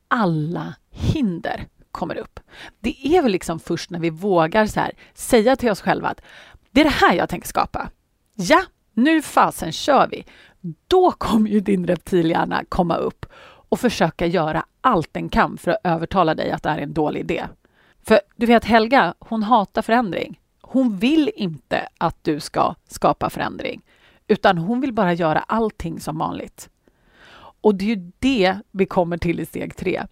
alla 0.07 0.75
hinder 0.89 1.67
kommer 1.91 2.17
upp. 2.17 2.39
Det 2.79 3.07
är 3.07 3.21
väl 3.21 3.31
liksom 3.31 3.59
först 3.59 3.89
när 3.89 3.99
vi 3.99 4.09
vågar 4.09 4.65
så 4.65 4.79
här, 4.79 4.91
säga 5.13 5.55
till 5.55 5.69
oss 5.69 5.81
själva 5.81 6.07
att 6.07 6.21
det 6.71 6.81
är 6.81 6.85
det 6.85 6.89
här 6.89 7.13
jag 7.13 7.29
tänker 7.29 7.47
skapa. 7.47 7.89
Ja, 8.33 8.63
nu 8.93 9.21
fasen 9.21 9.71
kör 9.71 10.07
vi. 10.07 10.25
Då 10.87 11.11
kommer 11.11 11.49
ju 11.49 11.59
din 11.59 11.87
reptilhjärna 11.87 12.63
komma 12.69 12.95
upp 12.95 13.25
och 13.69 13.79
försöka 13.79 14.25
göra 14.25 14.65
allt 14.81 15.13
den 15.13 15.29
kan 15.29 15.57
för 15.57 15.71
att 15.71 15.79
övertala 15.83 16.35
dig 16.35 16.51
att 16.51 16.63
det 16.63 16.69
här 16.69 16.77
är 16.77 16.83
en 16.83 16.93
dålig 16.93 17.19
idé. 17.19 17.45
För 18.03 18.19
du 18.35 18.45
vet 18.45 18.65
Helga, 18.65 19.13
hon 19.19 19.43
hatar 19.43 19.81
förändring. 19.81 20.39
Hon 20.61 20.97
vill 20.97 21.31
inte 21.35 21.87
att 21.97 22.23
du 22.23 22.39
ska 22.39 22.75
skapa 22.87 23.29
förändring, 23.29 23.81
utan 24.27 24.57
hon 24.57 24.81
vill 24.81 24.93
bara 24.93 25.13
göra 25.13 25.39
allting 25.39 25.99
som 25.99 26.17
vanligt. 26.17 26.69
Och 27.65 27.75
det 27.75 27.85
är 27.85 27.95
ju 27.95 28.11
det 28.19 28.57
vi 28.71 28.85
kommer 28.85 29.17
till 29.17 29.39
i 29.39 29.45
steg 29.45 29.75
tre. 29.75 30.03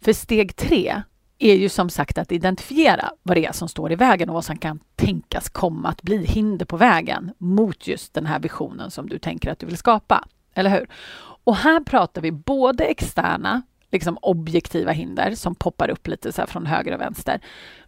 För 0.00 0.12
steg 0.12 0.56
tre 0.56 1.02
är 1.38 1.54
ju 1.54 1.68
som 1.68 1.90
sagt 1.90 2.18
att 2.18 2.32
identifiera 2.32 3.10
vad 3.22 3.36
det 3.36 3.46
är 3.46 3.52
som 3.52 3.68
står 3.68 3.92
i 3.92 3.94
vägen 3.94 4.28
och 4.28 4.34
vad 4.34 4.44
som 4.44 4.58
kan 4.58 4.80
tänkas 4.96 5.48
komma 5.48 5.88
att 5.88 6.02
bli 6.02 6.26
hinder 6.26 6.66
på 6.66 6.76
vägen 6.76 7.32
mot 7.38 7.86
just 7.86 8.14
den 8.14 8.26
här 8.26 8.38
visionen 8.38 8.90
som 8.90 9.08
du 9.08 9.18
tänker 9.18 9.50
att 9.50 9.58
du 9.58 9.66
vill 9.66 9.76
skapa. 9.76 10.28
Eller 10.54 10.70
hur? 10.70 10.88
Och 11.44 11.56
här 11.56 11.80
pratar 11.80 12.22
vi 12.22 12.32
både 12.32 12.84
externa, 12.84 13.62
liksom 13.90 14.18
objektiva 14.22 14.92
hinder 14.92 15.34
som 15.34 15.54
poppar 15.54 15.90
upp 15.90 16.06
lite 16.06 16.32
så 16.32 16.46
från 16.46 16.66
höger 16.66 16.94
och 16.94 17.00
vänster. 17.00 17.40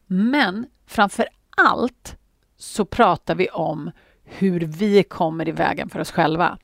Men 0.06 0.66
framför 0.86 1.26
allt 1.56 2.16
så 2.56 2.84
pratar 2.84 3.34
vi 3.34 3.48
om 3.48 3.90
hur 4.24 4.60
vi 4.60 5.02
kommer 5.02 5.48
i 5.48 5.52
vägen 5.52 5.88
för 5.88 6.00
oss 6.00 6.10
själva. 6.10 6.58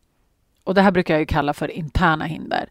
Och 0.67 0.75
det 0.75 0.83
här 0.83 0.91
brukar 0.91 1.15
jag 1.15 1.21
ju 1.21 1.27
kalla 1.27 1.53
för 1.53 1.71
interna 1.71 2.25
hinder. 2.25 2.69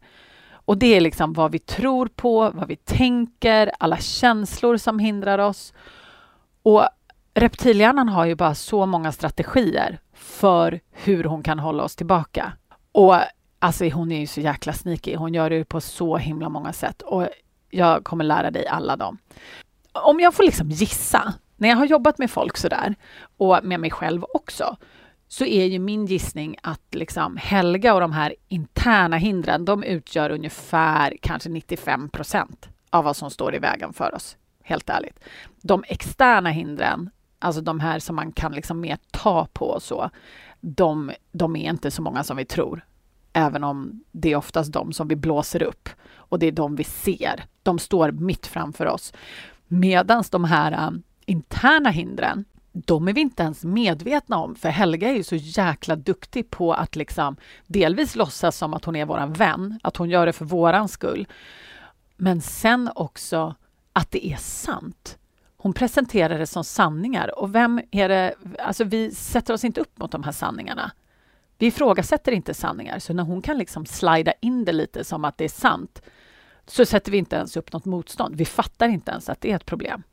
Och 0.51 0.77
det 0.77 0.95
är 0.95 1.01
liksom 1.01 1.33
vad 1.33 1.51
vi 1.51 1.59
tror 1.59 2.07
på, 2.07 2.51
vad 2.53 2.67
vi 2.67 2.75
tänker, 2.75 3.71
alla 3.79 3.97
känslor 3.97 4.77
som 4.77 4.99
hindrar 4.99 5.39
oss. 5.39 5.73
Och 6.63 6.87
reptilhjärnan 7.33 8.09
har 8.09 8.25
ju 8.25 8.35
bara 8.35 8.55
så 8.55 8.85
många 8.85 9.11
strategier 9.11 9.99
för 10.13 10.79
hur 10.91 11.23
hon 11.23 11.43
kan 11.43 11.59
hålla 11.59 11.83
oss 11.83 11.95
tillbaka. 11.95 12.53
Och 12.91 13.15
alltså 13.59 13.89
hon 13.89 14.11
är 14.11 14.19
ju 14.19 14.27
så 14.27 14.41
jäkla 14.41 14.73
sneaky. 14.73 15.15
Hon 15.15 15.33
gör 15.33 15.49
det 15.49 15.65
på 15.65 15.81
så 15.81 16.17
himla 16.17 16.49
många 16.49 16.73
sätt 16.73 17.01
och 17.01 17.27
jag 17.69 18.03
kommer 18.03 18.23
lära 18.23 18.51
dig 18.51 18.67
alla 18.67 18.95
dem. 18.95 19.17
Om 19.91 20.19
jag 20.19 20.33
får 20.33 20.43
liksom 20.43 20.69
gissa 20.69 21.33
när 21.57 21.69
jag 21.69 21.75
har 21.75 21.85
jobbat 21.85 22.17
med 22.17 22.31
folk 22.31 22.57
sådär, 22.57 22.95
och 23.37 23.59
med 23.63 23.79
mig 23.79 23.91
själv 23.91 24.25
också, 24.33 24.77
så 25.27 25.45
är 25.45 25.65
ju 25.65 25.79
min 25.79 26.05
gissning 26.05 26.57
att 26.61 26.95
liksom 26.95 27.37
Helga 27.37 27.93
och 27.93 27.99
de 27.99 28.11
här 28.11 28.35
interna 28.47 29.17
hindren, 29.17 29.65
de 29.65 29.83
utgör 29.83 30.29
ungefär 30.29 31.17
kanske 31.21 31.49
95 31.49 32.09
procent 32.09 32.69
av 32.89 33.03
vad 33.03 33.15
som 33.15 33.31
står 33.31 33.55
i 33.55 33.59
vägen 33.59 33.93
för 33.93 34.15
oss, 34.15 34.37
helt 34.63 34.89
ärligt. 34.89 35.19
De 35.61 35.83
externa 35.87 36.49
hindren, 36.49 37.09
alltså 37.39 37.61
de 37.61 37.79
här 37.79 37.99
som 37.99 38.15
man 38.15 38.31
kan 38.31 38.51
liksom 38.51 38.79
mer 38.79 38.97
ta 39.11 39.47
på 39.53 39.65
och 39.65 39.83
så, 39.83 40.09
de, 40.61 41.11
de 41.31 41.55
är 41.55 41.69
inte 41.69 41.91
så 41.91 42.01
många 42.01 42.23
som 42.23 42.37
vi 42.37 42.45
tror. 42.45 42.85
Även 43.33 43.63
om 43.63 44.03
det 44.11 44.31
är 44.31 44.35
oftast 44.35 44.73
de 44.73 44.93
som 44.93 45.07
vi 45.07 45.15
blåser 45.15 45.63
upp 45.63 45.89
och 46.15 46.39
det 46.39 46.45
är 46.45 46.51
de 46.51 46.75
vi 46.75 46.83
ser. 46.83 47.45
De 47.63 47.79
står 47.79 48.11
mitt 48.11 48.47
framför 48.47 48.85
oss. 48.85 49.13
Medan 49.67 50.23
de 50.31 50.43
här 50.43 50.71
äh, 50.71 50.91
interna 51.25 51.89
hindren, 51.89 52.45
de 52.75 53.07
är 53.07 53.13
vi 53.13 53.21
inte 53.21 53.43
ens 53.43 53.63
medvetna 53.63 54.37
om, 54.37 54.55
för 54.55 54.69
Helga 54.69 55.09
är 55.09 55.13
ju 55.13 55.23
så 55.23 55.35
jäkla 55.35 55.95
duktig 55.95 56.49
på 56.49 56.73
att 56.73 56.95
liksom 56.95 57.35
delvis 57.67 58.15
låtsas 58.15 58.57
som 58.57 58.73
att 58.73 58.85
hon 58.85 58.95
är 58.95 59.05
våran 59.05 59.33
vän, 59.33 59.79
att 59.83 59.97
hon 59.97 60.09
gör 60.09 60.25
det 60.25 60.33
för 60.33 60.45
våran 60.45 60.87
skull. 60.87 61.27
Men 62.15 62.41
sen 62.41 62.89
också 62.95 63.55
att 63.93 64.11
det 64.11 64.27
är 64.27 64.37
sant. 64.37 65.17
Hon 65.57 65.73
presenterar 65.73 66.39
det 66.39 66.47
som 66.47 66.63
sanningar 66.63 67.39
och 67.39 67.55
vem 67.55 67.81
är 67.91 68.09
det? 68.09 68.35
Alltså, 68.59 68.83
vi 68.83 69.11
sätter 69.11 69.53
oss 69.53 69.63
inte 69.63 69.81
upp 69.81 69.97
mot 69.99 70.11
de 70.11 70.23
här 70.23 70.31
sanningarna. 70.31 70.91
Vi 71.57 71.65
ifrågasätter 71.65 72.31
inte 72.31 72.53
sanningar, 72.53 72.99
så 72.99 73.13
när 73.13 73.23
hon 73.23 73.41
kan 73.41 73.57
liksom 73.57 73.85
slida 73.85 74.33
in 74.41 74.65
det 74.65 74.71
lite 74.71 75.03
som 75.03 75.25
att 75.25 75.37
det 75.37 75.43
är 75.43 75.49
sant, 75.49 76.01
så 76.67 76.85
sätter 76.85 77.11
vi 77.11 77.17
inte 77.17 77.35
ens 77.35 77.57
upp 77.57 77.73
något 77.73 77.85
motstånd. 77.85 78.35
Vi 78.35 78.45
fattar 78.45 78.87
inte 78.87 79.11
ens 79.11 79.29
att 79.29 79.41
det 79.41 79.51
är 79.51 79.55
ett 79.55 79.65
problem. 79.65 80.03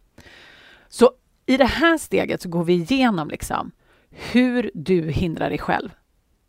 Så 0.89 1.11
i 1.47 1.57
det 1.57 1.65
här 1.65 1.99
steget 1.99 2.43
så 2.43 2.49
går 2.49 2.65
vi 2.65 2.73
igenom 2.73 3.29
liksom 3.29 3.71
hur 4.11 4.71
du 4.75 5.11
hindrar 5.11 5.49
dig 5.49 5.59
själv. 5.59 5.91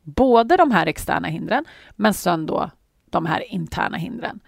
Både 0.01 0.57
de 0.57 0.71
här 0.71 0.85
externa 0.85 1.27
hindren, 1.27 1.65
men 1.95 2.13
sen 2.13 2.45
då 2.45 2.69
de 3.05 3.25
här 3.25 3.53
interna 3.53 3.97
hindren. 3.97 4.39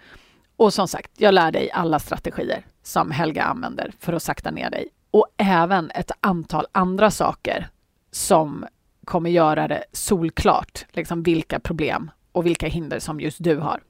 Och 0.56 0.74
som 0.74 0.88
sagt, 0.88 1.10
jag 1.16 1.34
lär 1.34 1.52
dig 1.52 1.70
alla 1.70 1.98
strategier 1.98 2.66
som 2.82 3.10
Helga 3.10 3.44
använder 3.44 3.92
för 3.98 4.12
att 4.12 4.22
sakta 4.22 4.50
ner 4.50 4.70
dig 4.70 4.88
och 5.10 5.26
även 5.36 5.90
ett 5.90 6.10
antal 6.20 6.66
andra 6.72 7.10
saker 7.10 7.68
som 8.10 8.66
kommer 9.04 9.30
göra 9.30 9.68
det 9.68 9.84
solklart 9.92 10.86
liksom 10.92 11.22
vilka 11.22 11.60
problem 11.60 12.10
och 12.32 12.46
vilka 12.46 12.68
hinder 12.68 12.98
som 12.98 13.20
just 13.20 13.44
du 13.44 13.56
har. 13.56 13.82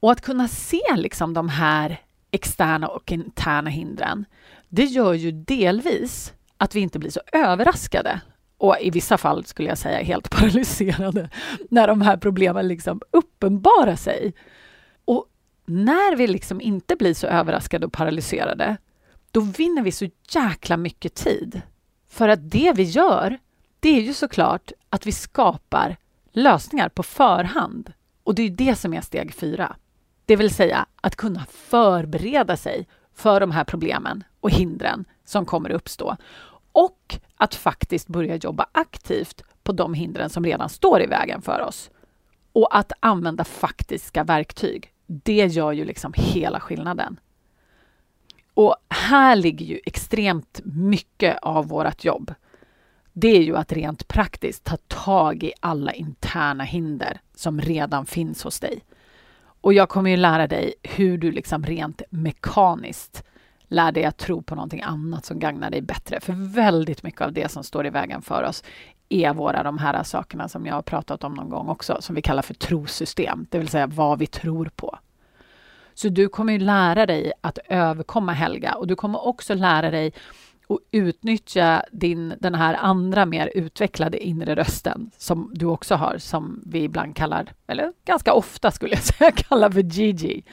Och 0.00 0.12
att 0.12 0.20
kunna 0.20 0.48
se 0.48 0.82
liksom 0.94 1.34
de 1.34 1.48
här 1.48 2.00
externa 2.30 2.88
och 2.88 3.12
interna 3.12 3.70
hindren, 3.70 4.24
det 4.68 4.84
gör 4.84 5.14
ju 5.14 5.32
delvis 5.32 6.32
att 6.56 6.74
vi 6.74 6.80
inte 6.80 6.98
blir 6.98 7.10
så 7.10 7.20
överraskade 7.32 8.20
och 8.58 8.76
i 8.80 8.90
vissa 8.90 9.18
fall 9.18 9.44
skulle 9.44 9.68
jag 9.68 9.78
säga 9.78 10.02
helt 10.02 10.30
paralyserade 10.36 11.30
när 11.70 11.88
de 11.88 12.02
här 12.02 12.16
problemen 12.16 12.68
liksom 12.68 13.00
uppenbarar 13.10 13.96
sig. 13.96 14.34
Och 15.04 15.26
när 15.66 16.16
vi 16.16 16.26
liksom 16.26 16.60
inte 16.60 16.96
blir 16.96 17.14
så 17.14 17.26
överraskade 17.26 17.86
och 17.86 17.92
paralyserade, 17.92 18.76
då 19.30 19.40
vinner 19.40 19.82
vi 19.82 19.92
så 19.92 20.08
jäkla 20.30 20.76
mycket 20.76 21.14
tid. 21.14 21.62
För 22.08 22.28
att 22.28 22.50
det 22.50 22.72
vi 22.76 22.82
gör, 22.82 23.38
det 23.80 23.88
är 23.88 24.00
ju 24.00 24.14
såklart 24.14 24.72
att 24.90 25.06
vi 25.06 25.12
skapar 25.12 25.96
lösningar 26.32 26.88
på 26.88 27.02
förhand. 27.02 27.92
Och 28.24 28.34
det 28.34 28.42
är 28.42 28.50
det 28.50 28.76
som 28.76 28.94
är 28.94 29.00
steg 29.00 29.34
fyra. 29.34 29.76
Det 30.24 30.36
vill 30.36 30.54
säga 30.54 30.86
att 31.00 31.16
kunna 31.16 31.44
förbereda 31.44 32.56
sig 32.56 32.88
för 33.14 33.40
de 33.40 33.50
här 33.50 33.64
problemen 33.64 34.24
och 34.46 34.52
hindren 34.52 35.04
som 35.24 35.46
kommer 35.46 35.70
uppstå. 35.70 36.16
Och 36.72 37.18
att 37.36 37.54
faktiskt 37.54 38.08
börja 38.08 38.36
jobba 38.36 38.66
aktivt 38.72 39.42
på 39.62 39.72
de 39.72 39.94
hindren 39.94 40.30
som 40.30 40.44
redan 40.44 40.68
står 40.68 41.02
i 41.02 41.06
vägen 41.06 41.42
för 41.42 41.60
oss. 41.60 41.90
Och 42.52 42.76
att 42.76 42.92
använda 43.00 43.44
faktiska 43.44 44.24
verktyg. 44.24 44.92
Det 45.06 45.46
gör 45.46 45.72
ju 45.72 45.84
liksom 45.84 46.12
hela 46.16 46.60
skillnaden. 46.60 47.20
Och 48.54 48.76
här 48.88 49.36
ligger 49.36 49.66
ju 49.66 49.80
extremt 49.86 50.60
mycket 50.64 51.38
av 51.42 51.68
vårt 51.68 52.04
jobb. 52.04 52.34
Det 53.12 53.36
är 53.36 53.42
ju 53.42 53.56
att 53.56 53.72
rent 53.72 54.08
praktiskt 54.08 54.64
ta 54.64 54.76
tag 54.76 55.42
i 55.42 55.52
alla 55.60 55.92
interna 55.92 56.64
hinder 56.64 57.20
som 57.34 57.60
redan 57.60 58.06
finns 58.06 58.42
hos 58.44 58.60
dig. 58.60 58.84
Och 59.60 59.72
jag 59.72 59.88
kommer 59.88 60.10
ju 60.10 60.16
lära 60.16 60.46
dig 60.46 60.74
hur 60.82 61.18
du 61.18 61.30
liksom 61.30 61.64
rent 61.64 62.02
mekaniskt 62.10 63.24
lär 63.68 63.92
dig 63.92 64.04
att 64.04 64.16
tro 64.16 64.42
på 64.42 64.54
någonting 64.54 64.82
annat 64.82 65.24
som 65.24 65.38
gagnar 65.38 65.70
dig 65.70 65.82
bättre. 65.82 66.20
För 66.20 66.32
väldigt 66.54 67.02
mycket 67.02 67.20
av 67.20 67.32
det 67.32 67.50
som 67.50 67.64
står 67.64 67.86
i 67.86 67.90
vägen 67.90 68.22
för 68.22 68.42
oss 68.42 68.62
är 69.08 69.34
våra 69.34 69.62
de 69.62 69.78
här 69.78 70.02
sakerna 70.02 70.48
som 70.48 70.66
jag 70.66 70.74
har 70.74 70.82
pratat 70.82 71.24
om 71.24 71.34
någon 71.34 71.50
gång 71.50 71.68
också, 71.68 71.96
som 72.00 72.14
vi 72.14 72.22
kallar 72.22 72.42
för 72.42 72.54
trosystem, 72.54 73.46
det 73.50 73.58
vill 73.58 73.68
säga 73.68 73.86
vad 73.86 74.18
vi 74.18 74.26
tror 74.26 74.70
på. 74.76 74.98
Så 75.94 76.08
du 76.08 76.28
kommer 76.28 76.52
ju 76.52 76.58
lära 76.58 77.06
dig 77.06 77.32
att 77.40 77.58
överkomma 77.68 78.32
Helga 78.32 78.74
och 78.74 78.86
du 78.86 78.96
kommer 78.96 79.26
också 79.26 79.54
lära 79.54 79.90
dig 79.90 80.12
att 80.68 80.78
utnyttja 80.90 81.82
din, 81.92 82.34
den 82.40 82.54
här 82.54 82.74
andra 82.74 83.26
mer 83.26 83.50
utvecklade 83.54 84.26
inre 84.26 84.54
rösten 84.54 85.10
som 85.18 85.50
du 85.54 85.66
också 85.66 85.94
har, 85.94 86.18
som 86.18 86.62
vi 86.66 86.82
ibland 86.82 87.16
kallar, 87.16 87.52
eller 87.66 87.92
ganska 88.04 88.32
ofta 88.32 88.70
skulle 88.70 88.94
jag 88.94 89.02
säga, 89.02 89.30
kallar 89.36 89.70
för 89.70 89.80
Gigi. 89.80 90.44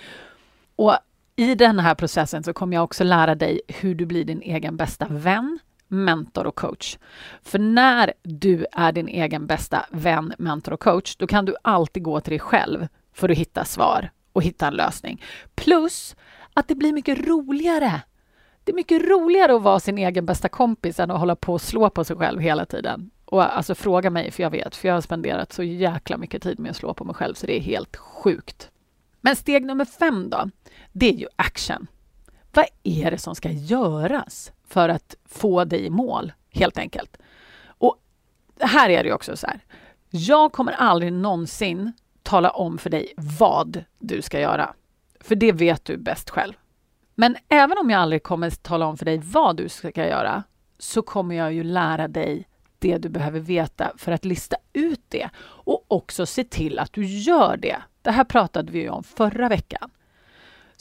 Och 0.76 0.96
i 1.36 1.56
den 1.56 1.80
här 1.80 1.96
processen 1.96 2.44
så 2.44 2.54
kommer 2.54 2.76
jag 2.76 2.84
också 2.84 3.04
lära 3.04 3.36
dig 3.36 3.62
hur 3.68 3.96
du 3.96 4.06
blir 4.06 4.26
din 4.26 4.42
egen 4.42 4.78
bästa 4.78 5.08
vän, 5.10 5.60
mentor 5.88 6.48
och 6.48 6.56
coach. 6.56 6.98
För 7.42 7.60
när 7.60 8.14
du 8.24 8.66
är 8.72 8.92
din 8.92 9.08
egen 9.08 9.48
bästa 9.48 9.86
vän, 9.90 10.34
mentor 10.38 10.74
och 10.74 10.80
coach, 10.80 11.16
då 11.16 11.28
kan 11.28 11.46
du 11.46 11.56
alltid 11.62 12.04
gå 12.04 12.20
till 12.20 12.32
dig 12.32 12.40
själv 12.40 12.88
för 13.14 13.30
att 13.30 13.38
hitta 13.38 13.66
svar 13.66 14.12
och 14.34 14.44
hitta 14.44 14.68
en 14.68 14.74
lösning. 14.74 15.22
Plus 15.56 16.16
att 16.54 16.68
det 16.68 16.76
blir 16.76 16.94
mycket 16.94 17.28
roligare. 17.28 18.02
Det 18.64 18.72
är 18.72 18.76
mycket 18.76 19.02
roligare 19.02 19.56
att 19.56 19.62
vara 19.62 19.80
sin 19.80 19.98
egen 19.98 20.26
bästa 20.26 20.50
kompis 20.50 21.00
än 21.00 21.12
att 21.12 21.20
hålla 21.20 21.36
på 21.36 21.54
och 21.54 21.62
slå 21.62 21.90
på 21.90 22.04
sig 22.04 22.16
själv 22.16 22.40
hela 22.40 22.66
tiden. 22.66 23.12
Och 23.26 23.58
alltså 23.58 23.76
fråga 23.76 24.10
mig, 24.10 24.32
för 24.32 24.44
jag 24.44 24.50
vet, 24.50 24.76
för 24.76 24.88
jag 24.88 24.96
har 24.96 25.02
spenderat 25.02 25.54
så 25.54 25.64
jäkla 25.64 26.18
mycket 26.18 26.44
tid 26.44 26.60
med 26.60 26.70
att 26.70 26.78
slå 26.78 26.94
på 26.94 27.06
mig 27.06 27.16
själv, 27.16 27.34
så 27.34 27.46
det 27.46 27.58
är 27.58 27.62
helt 27.62 27.96
sjukt. 27.96 28.70
Men 29.26 29.36
steg 29.36 29.66
nummer 29.66 29.86
fem 29.86 30.30
då, 30.30 30.50
det 30.94 31.10
är 31.10 31.14
ju 31.14 31.28
action. 31.36 31.88
Vad 32.54 32.66
är 32.84 33.12
det 33.12 33.18
som 33.18 33.36
ska 33.36 33.52
göras 33.52 34.52
för 34.68 34.90
att 34.90 35.16
få 35.26 35.66
dig 35.66 35.86
i 35.86 35.90
mål, 35.90 36.34
helt 36.50 36.78
enkelt? 36.78 37.18
Och 37.66 37.98
här 38.60 38.90
är 38.90 39.04
det 39.04 39.14
också 39.14 39.38
så 39.38 39.48
här. 39.48 39.60
Jag 40.10 40.52
kommer 40.52 40.72
aldrig 40.72 41.14
någonsin 41.14 41.94
tala 42.24 42.50
om 42.50 42.78
för 42.78 42.90
dig 42.90 43.14
vad 43.40 43.84
du 44.00 44.22
ska 44.22 44.40
göra. 44.40 44.74
För 45.20 45.36
det 45.36 45.52
vet 45.52 45.86
du 45.86 45.98
bäst 45.98 46.30
själv. 46.30 46.54
Men 47.16 47.36
även 47.50 47.78
om 47.78 47.90
jag 47.90 48.02
aldrig 48.02 48.24
kommer 48.24 48.50
tala 48.50 48.86
om 48.86 48.98
för 48.98 49.06
dig 49.06 49.18
vad 49.18 49.58
du 49.58 49.70
ska 49.70 50.08
göra 50.08 50.44
så 50.78 51.02
kommer 51.02 51.36
jag 51.36 51.54
ju 51.54 51.64
lära 51.64 52.08
dig 52.08 52.48
det 52.80 52.98
du 52.98 53.10
behöver 53.10 53.40
veta 53.40 53.92
för 53.98 54.12
att 54.12 54.26
lista 54.26 54.56
ut 54.74 55.02
det 55.08 55.30
och 55.40 55.86
också 55.88 56.26
se 56.26 56.44
till 56.44 56.80
att 56.80 56.94
du 56.94 57.06
gör 57.06 57.58
det. 57.58 57.78
Det 58.02 58.12
här 58.12 58.24
pratade 58.24 58.72
vi 58.72 58.90
om 58.90 59.04
förra 59.04 59.50
veckan. 59.50 59.90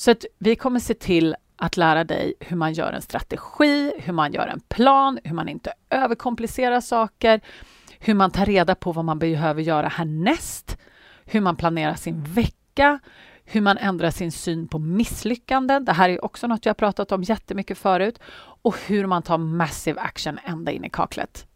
Så 0.02 0.10
att 0.10 0.24
vi 0.38 0.56
kommer 0.56 0.80
se 0.80 0.94
till 0.94 1.36
att 1.56 1.76
lära 1.76 2.04
dig 2.04 2.34
hur 2.40 2.56
man 2.56 2.72
gör 2.72 2.92
en 2.92 3.02
strategi, 3.02 3.92
hur 3.98 4.12
man 4.12 4.32
gör 4.32 4.46
en 4.46 4.60
plan, 4.60 5.18
hur 5.24 5.34
man 5.34 5.48
inte 5.48 5.72
överkomplicerar 5.90 6.80
saker, 6.80 7.40
hur 7.98 8.14
man 8.14 8.30
tar 8.30 8.46
reda 8.46 8.74
på 8.74 8.92
vad 8.92 9.04
man 9.04 9.18
behöver 9.18 9.62
göra 9.62 9.88
härnäst, 9.88 10.78
hur 11.24 11.40
man 11.40 11.56
planerar 11.56 11.94
sin 11.94 12.24
vecka, 12.24 12.98
hur 13.44 13.60
man 13.60 13.78
ändrar 13.78 14.10
sin 14.10 14.32
syn 14.32 14.68
på 14.68 14.78
misslyckanden. 14.78 15.84
Det 15.84 15.92
här 15.92 16.08
är 16.08 16.24
också 16.24 16.46
något 16.46 16.66
jag 16.66 16.76
pratat 16.76 17.12
om 17.12 17.22
jättemycket 17.22 17.78
förut. 17.78 18.18
Och 18.62 18.76
hur 18.86 19.06
man 19.06 19.22
tar 19.22 19.38
massive 19.38 20.00
action 20.00 20.38
ända 20.44 20.72
in 20.72 20.84
i 20.84 20.90
kaklet. 20.90 21.46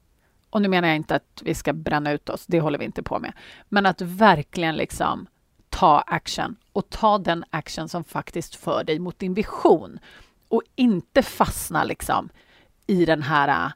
Och 0.50 0.62
nu 0.62 0.68
menar 0.68 0.88
jag 0.88 0.96
inte 0.96 1.14
att 1.14 1.42
vi 1.44 1.54
ska 1.54 1.72
bränna 1.72 2.12
ut 2.12 2.28
oss, 2.28 2.46
det 2.46 2.61
håller 2.61 2.78
vi 2.78 2.85
inte 2.85 3.02
på 3.02 3.18
med. 3.18 3.32
Men 3.68 3.87
att 3.87 4.00
verkligen 4.00 4.76
liksom 4.76 5.26
ta 5.68 6.00
action 6.00 6.56
och 6.77 6.91
ta 6.91 7.19
den 7.19 7.45
action 7.51 7.89
som 7.89 8.05
faktiskt 8.05 8.55
för 8.55 8.85
dig 8.85 8.99
mot 8.99 9.19
din 9.19 9.35
vision 9.35 9.99
och 10.49 10.62
inte 10.75 11.23
fastna 11.23 11.85
liksom 11.85 12.29
i 12.87 13.05
den 13.05 13.23
här 13.23 13.49
äh, 13.49 13.73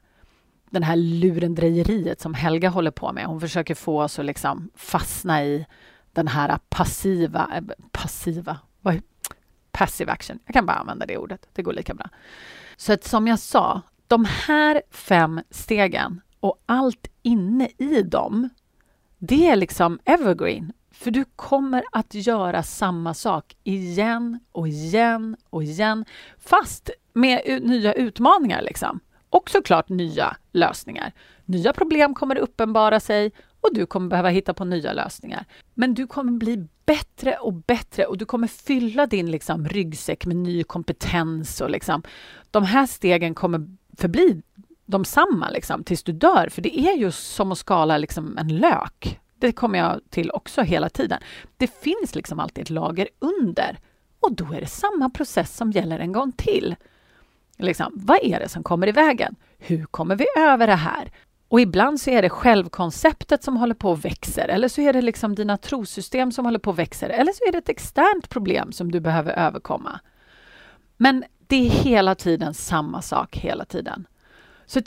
den 0.69 0.83
här 0.83 0.95
lurendrejeriet 0.95 2.21
som 2.21 2.33
Helga 2.33 2.69
håller 2.69 2.91
på 2.91 3.11
med. 3.13 3.25
Hon 3.25 3.41
försöker 3.41 3.75
få 3.75 4.03
oss 4.03 4.19
att 4.19 4.25
liksom 4.25 4.69
fastna 4.75 5.43
i 5.43 5.65
den 6.13 6.27
här 6.27 6.49
äh, 6.49 6.57
passiva, 6.69 7.49
äh, 7.55 7.63
passiva, 7.91 8.59
vad, 8.81 9.01
passive 9.71 10.11
action. 10.11 10.39
Jag 10.45 10.53
kan 10.53 10.65
bara 10.65 10.77
använda 10.77 11.05
det 11.05 11.17
ordet, 11.17 11.47
det 11.53 11.61
går 11.61 11.73
lika 11.73 11.93
bra. 11.93 12.09
Så 12.77 12.93
att 12.93 13.03
som 13.03 13.27
jag 13.27 13.39
sa, 13.39 13.81
de 14.07 14.25
här 14.25 14.81
fem 14.91 15.41
stegen 15.49 16.21
och 16.39 16.63
allt 16.65 17.07
inne 17.21 17.69
i 17.77 18.01
dem, 18.01 18.49
det 19.17 19.47
är 19.47 19.55
liksom 19.55 19.99
evergreen. 20.05 20.73
För 21.01 21.11
du 21.11 21.25
kommer 21.35 21.83
att 21.91 22.13
göra 22.13 22.63
samma 22.63 23.13
sak 23.13 23.55
igen 23.63 24.39
och 24.51 24.67
igen 24.67 25.37
och 25.49 25.63
igen, 25.63 26.05
fast 26.39 26.89
med 27.13 27.61
nya 27.63 27.93
utmaningar. 27.93 28.61
Liksom. 28.61 28.99
och 29.29 29.49
såklart 29.49 29.89
nya 29.89 30.37
lösningar. 30.51 31.11
Nya 31.45 31.73
problem 31.73 32.15
kommer 32.15 32.35
uppenbara 32.37 32.99
sig 32.99 33.31
och 33.61 33.73
du 33.73 33.85
kommer 33.85 34.09
behöva 34.09 34.29
hitta 34.29 34.53
på 34.53 34.65
nya 34.65 34.93
lösningar. 34.93 35.45
Men 35.73 35.93
du 35.93 36.07
kommer 36.07 36.31
bli 36.31 36.67
bättre 36.85 37.35
och 37.35 37.53
bättre 37.53 38.05
och 38.05 38.17
du 38.17 38.25
kommer 38.25 38.47
fylla 38.47 39.05
din 39.05 39.31
liksom, 39.31 39.67
ryggsäck 39.67 40.25
med 40.25 40.35
ny 40.35 40.63
kompetens 40.63 41.61
och 41.61 41.69
liksom, 41.69 42.03
de 42.51 42.63
här 42.63 42.85
stegen 42.85 43.35
kommer 43.35 43.67
förbli 43.97 44.41
de 44.85 45.05
samma 45.05 45.49
liksom, 45.49 45.83
tills 45.83 46.03
du 46.03 46.11
dör. 46.11 46.49
För 46.49 46.61
det 46.61 46.79
är 46.79 46.97
ju 46.97 47.11
som 47.11 47.51
att 47.51 47.57
skala 47.57 47.97
liksom, 47.97 48.37
en 48.37 48.57
lök. 48.57 49.20
Det 49.41 49.51
kommer 49.51 49.79
jag 49.79 50.01
till 50.09 50.31
också 50.31 50.61
hela 50.61 50.89
tiden. 50.89 51.19
Det 51.57 51.67
finns 51.67 52.15
liksom 52.15 52.39
alltid 52.39 52.61
ett 52.61 52.69
lager 52.69 53.07
under 53.19 53.79
och 54.19 54.35
då 54.35 54.53
är 54.53 54.61
det 54.61 54.67
samma 54.67 55.09
process 55.09 55.55
som 55.55 55.71
gäller 55.71 55.99
en 55.99 56.11
gång 56.11 56.31
till. 56.31 56.75
Liksom, 57.57 57.93
vad 57.95 58.19
är 58.23 58.39
det 58.39 58.49
som 58.49 58.63
kommer 58.63 58.87
i 58.87 58.91
vägen? 58.91 59.35
Hur 59.57 59.85
kommer 59.85 60.15
vi 60.15 60.25
över 60.37 60.67
det 60.67 60.75
här? 60.75 61.11
Och 61.47 61.61
ibland 61.61 62.01
så 62.01 62.09
är 62.09 62.21
det 62.21 62.29
självkonceptet 62.29 63.43
som 63.43 63.57
håller 63.57 63.75
på 63.75 63.89
och 63.91 64.05
växer 64.05 64.47
eller 64.47 64.67
så 64.67 64.81
är 64.81 64.93
det 64.93 65.01
liksom 65.01 65.35
dina 65.35 65.57
trosystem 65.57 66.31
som 66.31 66.45
håller 66.45 66.59
på 66.59 66.69
och 66.69 66.79
växer 66.79 67.09
eller 67.09 67.33
så 67.33 67.43
är 67.47 67.51
det 67.51 67.57
ett 67.57 67.69
externt 67.69 68.29
problem 68.29 68.71
som 68.71 68.91
du 68.91 68.99
behöver 68.99 69.33
överkomma. 69.33 69.99
Men 70.97 71.23
det 71.47 71.55
är 71.55 71.69
hela 71.69 72.15
tiden 72.15 72.53
samma 72.53 73.01
sak 73.01 73.37
hela 73.37 73.65
tiden. 73.65 74.07
Så 74.65 74.81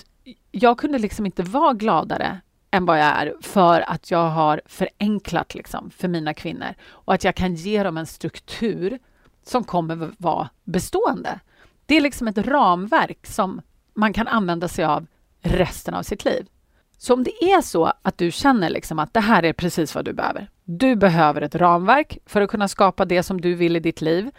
jag 0.50 0.78
kunde 0.78 0.98
liksom 0.98 1.26
inte 1.26 1.42
vara 1.42 1.72
gladare 1.72 2.40
än 2.74 2.86
vad 2.86 2.98
jag 2.98 3.06
är 3.06 3.34
för 3.40 3.90
att 3.90 4.10
jag 4.10 4.30
har 4.30 4.60
förenklat 4.66 5.54
liksom 5.54 5.90
för 5.90 6.08
mina 6.08 6.34
kvinnor 6.34 6.74
och 6.90 7.14
att 7.14 7.24
jag 7.24 7.34
kan 7.34 7.54
ge 7.54 7.82
dem 7.82 7.96
en 7.96 8.06
struktur 8.06 8.98
som 9.42 9.64
kommer 9.64 10.12
vara 10.18 10.48
bestående. 10.64 11.40
Det 11.86 11.96
är 11.96 12.00
liksom 12.00 12.28
ett 12.28 12.38
ramverk 12.38 13.26
som 13.26 13.60
man 13.94 14.12
kan 14.12 14.28
använda 14.28 14.68
sig 14.68 14.84
av 14.84 15.06
resten 15.42 15.94
av 15.94 16.02
sitt 16.02 16.24
liv. 16.24 16.46
Så 16.98 17.14
om 17.14 17.24
det 17.24 17.44
är 17.44 17.60
så 17.60 17.92
att 18.02 18.18
du 18.18 18.30
känner 18.30 18.70
liksom 18.70 18.98
att 18.98 19.14
det 19.14 19.20
här 19.20 19.42
är 19.42 19.52
precis 19.52 19.94
vad 19.94 20.04
du 20.04 20.12
behöver. 20.12 20.50
Du 20.64 20.96
behöver 20.96 21.42
ett 21.42 21.54
ramverk 21.54 22.18
för 22.26 22.40
att 22.40 22.50
kunna 22.50 22.68
skapa 22.68 23.04
det 23.04 23.22
som 23.22 23.40
du 23.40 23.54
vill 23.54 23.76
i 23.76 23.80
ditt 23.80 24.00
liv. 24.00 24.30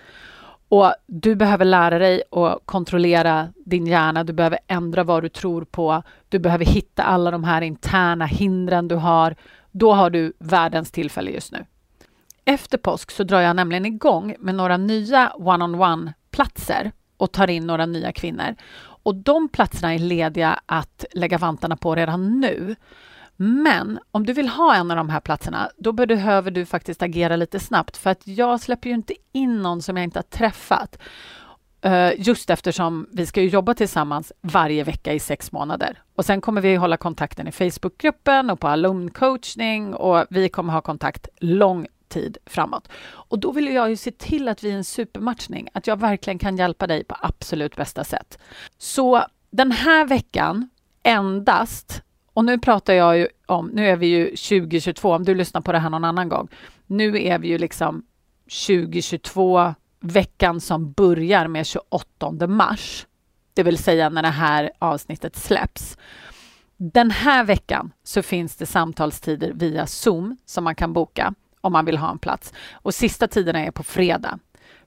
Och 0.70 0.94
du 1.08 1.36
behöver 1.36 1.66
lära 1.66 2.00
dig 2.00 2.24
att 2.32 2.60
kontrollera 2.66 3.50
din 3.66 3.88
hjärna, 3.88 4.24
du 4.24 4.34
behöver 4.34 4.60
ändra 4.68 5.04
vad 5.04 5.24
du 5.24 5.30
tror 5.30 5.66
på, 5.66 6.04
du 6.30 6.40
behöver 6.40 6.66
hitta 6.66 7.04
alla 7.04 7.32
de 7.32 7.44
här 7.44 7.62
interna 7.62 8.26
hindren 8.26 8.88
du 8.88 8.96
har. 8.96 9.36
Då 9.72 9.94
har 9.94 10.10
du 10.10 10.34
världens 10.40 10.92
tillfälle 10.92 11.32
just 11.32 11.52
nu. 11.52 11.66
Efter 12.46 12.78
påsk 12.78 13.12
så 13.12 13.24
drar 13.24 13.42
jag 13.42 13.56
nämligen 13.56 13.86
igång 13.86 14.36
med 14.40 14.56
några 14.56 14.78
nya 14.78 15.32
one-on-one-platser 15.36 16.92
och 17.18 17.32
tar 17.32 17.50
in 17.50 17.68
några 17.68 17.86
nya 17.86 18.12
kvinnor. 18.12 18.56
Och 18.78 19.16
de 19.16 19.50
platserna 19.50 19.94
är 19.94 20.00
lediga 20.00 20.60
att 20.66 21.06
lägga 21.14 21.38
vantarna 21.38 21.78
på 21.78 21.96
redan 21.96 22.40
nu. 22.40 22.76
Men 23.38 24.00
om 24.12 24.26
du 24.26 24.34
vill 24.34 24.50
ha 24.50 24.76
en 24.76 24.92
av 24.92 24.98
de 24.98 25.10
här 25.10 25.20
platserna, 25.20 25.70
då 25.78 25.92
behöver 25.92 26.52
du 26.52 26.66
faktiskt 26.66 27.02
agera 27.02 27.36
lite 27.36 27.60
snabbt 27.60 27.98
för 27.98 28.10
att 28.10 28.28
jag 28.28 28.62
släpper 28.62 28.90
ju 28.90 28.96
inte 28.96 29.14
in 29.32 29.62
någon 29.62 29.82
som 29.82 29.98
jag 29.98 30.04
inte 30.04 30.20
har 30.20 30.24
träffat. 30.24 30.98
Eh, 31.82 32.12
just 32.18 32.50
eftersom 32.50 33.08
vi 33.12 33.26
ska 33.26 33.42
jobba 33.42 33.74
tillsammans 33.74 34.32
varje 34.42 34.84
vecka 34.84 35.14
i 35.14 35.20
sex 35.20 35.52
månader. 35.52 36.02
Och 36.16 36.26
sen 36.26 36.42
kommer 36.42 36.62
vi 36.62 36.76
hålla 36.76 36.98
kontakten 36.98 37.48
i 37.48 37.52
Facebookgruppen 37.52 38.50
och 38.50 38.60
på 38.60 38.68
alumncoachning 38.68 39.94
och 39.94 40.26
vi 40.30 40.50
kommer 40.50 40.74
ha 40.74 40.82
kontakt 40.82 41.28
lång 41.40 41.88
tid 42.08 42.38
framåt. 42.46 42.88
Och 43.06 43.40
då 43.40 43.52
vill 43.52 43.68
jag 43.68 43.90
ju 43.90 43.96
se 43.96 44.12
till 44.12 44.48
att 44.48 44.64
vi 44.64 44.72
är 44.72 44.76
en 44.76 44.84
supermatchning, 44.84 45.70
att 45.74 45.88
jag 45.88 46.00
verkligen 46.00 46.40
kan 46.40 46.58
hjälpa 46.58 46.88
dig 46.88 47.04
på 47.04 47.16
absolut 47.22 47.76
bästa 47.76 48.04
sätt. 48.04 48.40
Så 48.78 49.26
den 49.50 49.72
här 49.72 50.06
veckan 50.06 50.70
endast 51.04 52.02
och 52.36 52.46
nu 52.46 52.60
pratar 52.60 52.94
jag 52.94 53.18
ju 53.18 53.28
om, 53.46 53.68
nu 53.68 53.88
är 53.88 53.96
vi 53.96 54.08
ju 54.08 54.26
2022, 54.26 55.14
om 55.14 55.24
du 55.24 55.36
lyssnar 55.36 55.62
på 55.62 55.72
det 55.72 55.80
här 55.80 55.90
någon 55.90 56.04
annan 56.04 56.30
gång. 56.30 56.48
Nu 56.88 57.24
är 57.24 57.40
vi 57.40 57.48
ju 57.48 57.58
liksom 57.58 58.06
2022, 58.68 59.74
veckan 60.00 60.62
som 60.62 60.92
börjar 60.92 61.48
med 61.48 61.66
28 61.66 62.48
mars, 62.48 63.08
det 63.54 63.64
vill 63.64 63.78
säga 63.78 64.10
när 64.10 64.22
det 64.22 64.28
här 64.28 64.72
avsnittet 64.80 65.36
släpps. 65.36 65.98
Den 66.78 67.12
här 67.12 67.44
veckan 67.44 67.92
så 68.04 68.22
finns 68.22 68.56
det 68.56 68.66
samtalstider 68.66 69.52
via 69.54 69.88
Zoom 69.88 70.38
som 70.46 70.64
man 70.64 70.76
kan 70.76 70.94
boka 70.94 71.34
om 71.62 71.74
man 71.74 71.86
vill 71.86 71.98
ha 71.98 72.12
en 72.12 72.20
plats. 72.20 72.54
Och 72.74 72.94
sista 72.94 73.28
tiderna 73.28 73.60
är 73.60 73.72
på 73.72 73.84
fredag. 73.84 74.40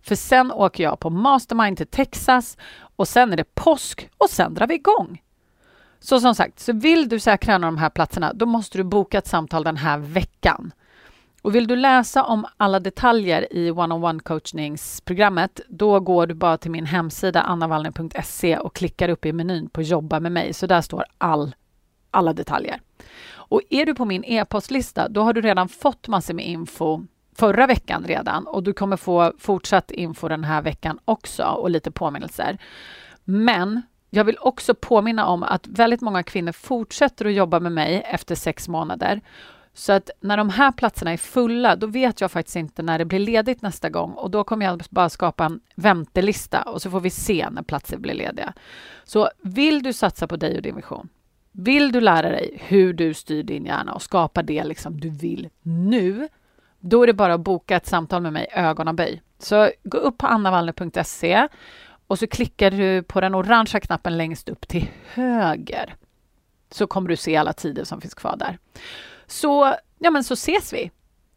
För 0.02 0.14
sen 0.14 0.52
åker 0.52 0.84
jag 0.84 1.00
på 1.00 1.10
Mastermind 1.10 1.76
till 1.76 1.86
Texas 1.86 2.56
och 2.96 3.08
sen 3.08 3.32
är 3.32 3.36
det 3.36 3.54
påsk 3.54 4.08
och 4.18 4.30
sen 4.30 4.54
drar 4.54 4.66
vi 4.66 4.74
igång. 4.74 5.22
Så 6.00 6.20
som 6.20 6.34
sagt, 6.34 6.60
så 6.60 6.72
vill 6.72 7.08
du 7.08 7.20
säkra 7.20 7.54
en 7.54 7.64
av 7.64 7.72
de 7.72 7.78
här 7.78 7.90
platserna, 7.90 8.32
då 8.32 8.46
måste 8.46 8.78
du 8.78 8.84
boka 8.84 9.18
ett 9.18 9.26
samtal 9.26 9.64
den 9.64 9.76
här 9.76 9.98
veckan. 9.98 10.72
Och 11.42 11.54
vill 11.54 11.66
du 11.66 11.76
läsa 11.76 12.24
om 12.24 12.46
alla 12.56 12.80
detaljer 12.80 13.52
i 13.52 13.70
one-on-one 13.70 14.20
coachningsprogrammet, 14.20 15.60
då 15.68 16.00
går 16.00 16.26
du 16.26 16.34
bara 16.34 16.58
till 16.58 16.70
min 16.70 16.86
hemsida 16.86 17.42
annavallner.se 17.42 18.58
och 18.58 18.74
klickar 18.74 19.08
upp 19.08 19.26
i 19.26 19.32
menyn 19.32 19.68
på 19.68 19.82
jobba 19.82 20.20
med 20.20 20.32
mig, 20.32 20.52
så 20.52 20.66
där 20.66 20.80
står 20.80 21.04
all, 21.18 21.54
alla 22.10 22.32
detaljer. 22.32 22.80
Och 23.30 23.62
är 23.70 23.86
du 23.86 23.94
på 23.94 24.04
min 24.04 24.24
e-postlista, 24.24 25.08
då 25.08 25.22
har 25.22 25.32
du 25.32 25.40
redan 25.40 25.68
fått 25.68 26.08
massor 26.08 26.34
med 26.34 26.46
info 26.46 27.06
förra 27.38 27.66
veckan 27.66 28.04
redan 28.06 28.46
och 28.46 28.62
du 28.62 28.72
kommer 28.72 28.96
få 28.96 29.32
fortsatt 29.38 29.90
info 29.90 30.28
den 30.28 30.44
här 30.44 30.62
veckan 30.62 30.98
också 31.04 31.44
och 31.44 31.70
lite 31.70 31.90
påminnelser. 31.90 32.58
Men 33.24 33.82
jag 34.10 34.24
vill 34.24 34.38
också 34.40 34.74
påminna 34.74 35.26
om 35.26 35.42
att 35.42 35.66
väldigt 35.66 36.00
många 36.00 36.22
kvinnor 36.22 36.52
fortsätter 36.52 37.24
att 37.24 37.32
jobba 37.32 37.60
med 37.60 37.72
mig 37.72 38.02
efter 38.06 38.34
sex 38.34 38.68
månader. 38.68 39.20
Så 39.74 39.92
att 39.92 40.10
när 40.20 40.36
de 40.36 40.50
här 40.50 40.72
platserna 40.72 41.12
är 41.12 41.16
fulla, 41.16 41.76
då 41.76 41.86
vet 41.86 42.20
jag 42.20 42.30
faktiskt 42.30 42.56
inte 42.56 42.82
när 42.82 42.98
det 42.98 43.04
blir 43.04 43.18
ledigt 43.18 43.62
nästa 43.62 43.88
gång 43.88 44.12
och 44.12 44.30
då 44.30 44.44
kommer 44.44 44.66
jag 44.66 44.82
bara 44.90 45.08
skapa 45.08 45.44
en 45.44 45.60
väntelista 45.74 46.62
och 46.62 46.82
så 46.82 46.90
får 46.90 47.00
vi 47.00 47.10
se 47.10 47.48
när 47.50 47.62
platser 47.62 47.96
blir 47.96 48.14
lediga. 48.14 48.52
Så 49.04 49.30
vill 49.42 49.82
du 49.82 49.92
satsa 49.92 50.26
på 50.26 50.36
dig 50.36 50.56
och 50.56 50.62
din 50.62 50.76
vision, 50.76 51.08
vill 51.52 51.92
du 51.92 52.00
lära 52.00 52.30
dig 52.30 52.58
hur 52.60 52.92
du 52.92 53.14
styr 53.14 53.42
din 53.42 53.66
hjärna 53.66 53.94
och 53.94 54.02
skapa 54.02 54.42
det 54.42 54.64
liksom 54.64 55.00
du 55.00 55.10
vill 55.10 55.48
nu, 55.62 56.28
då 56.80 57.02
är 57.02 57.06
det 57.06 57.12
bara 57.12 57.34
att 57.34 57.40
boka 57.40 57.76
ett 57.76 57.86
samtal 57.86 58.22
med 58.22 58.32
mig 58.32 58.46
ögonaböj. 58.52 59.22
Så 59.38 59.70
gå 59.84 59.98
upp 59.98 60.18
på 60.18 60.26
annavallner.se 60.26 61.48
och 62.08 62.18
så 62.18 62.26
klickar 62.26 62.70
du 62.70 63.02
på 63.02 63.20
den 63.20 63.34
orangea 63.34 63.80
knappen 63.80 64.16
längst 64.16 64.48
upp 64.48 64.68
till 64.68 64.88
höger. 65.12 65.96
Så 66.70 66.86
kommer 66.86 67.08
du 67.08 67.16
se 67.16 67.36
alla 67.36 67.52
tider 67.52 67.84
som 67.84 68.00
finns 68.00 68.14
kvar 68.14 68.36
där. 68.36 68.58
Så, 69.26 69.74
ja 69.98 70.10
men 70.10 70.24
så 70.24 70.34
ses 70.34 70.72
vi. 70.72 70.90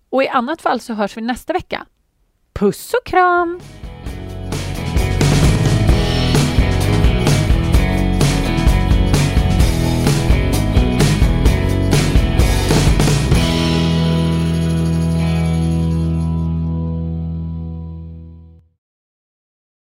Och 0.10 0.24
i 0.24 0.28
annat 0.28 0.62
fall 0.62 0.80
så 0.80 0.94
hörs 0.94 1.18
vi 1.18 1.22
nästa 1.22 1.54
vecka. 1.54 1.86
Puss 2.54 2.94
och 2.94 3.06
kram! 3.06 3.62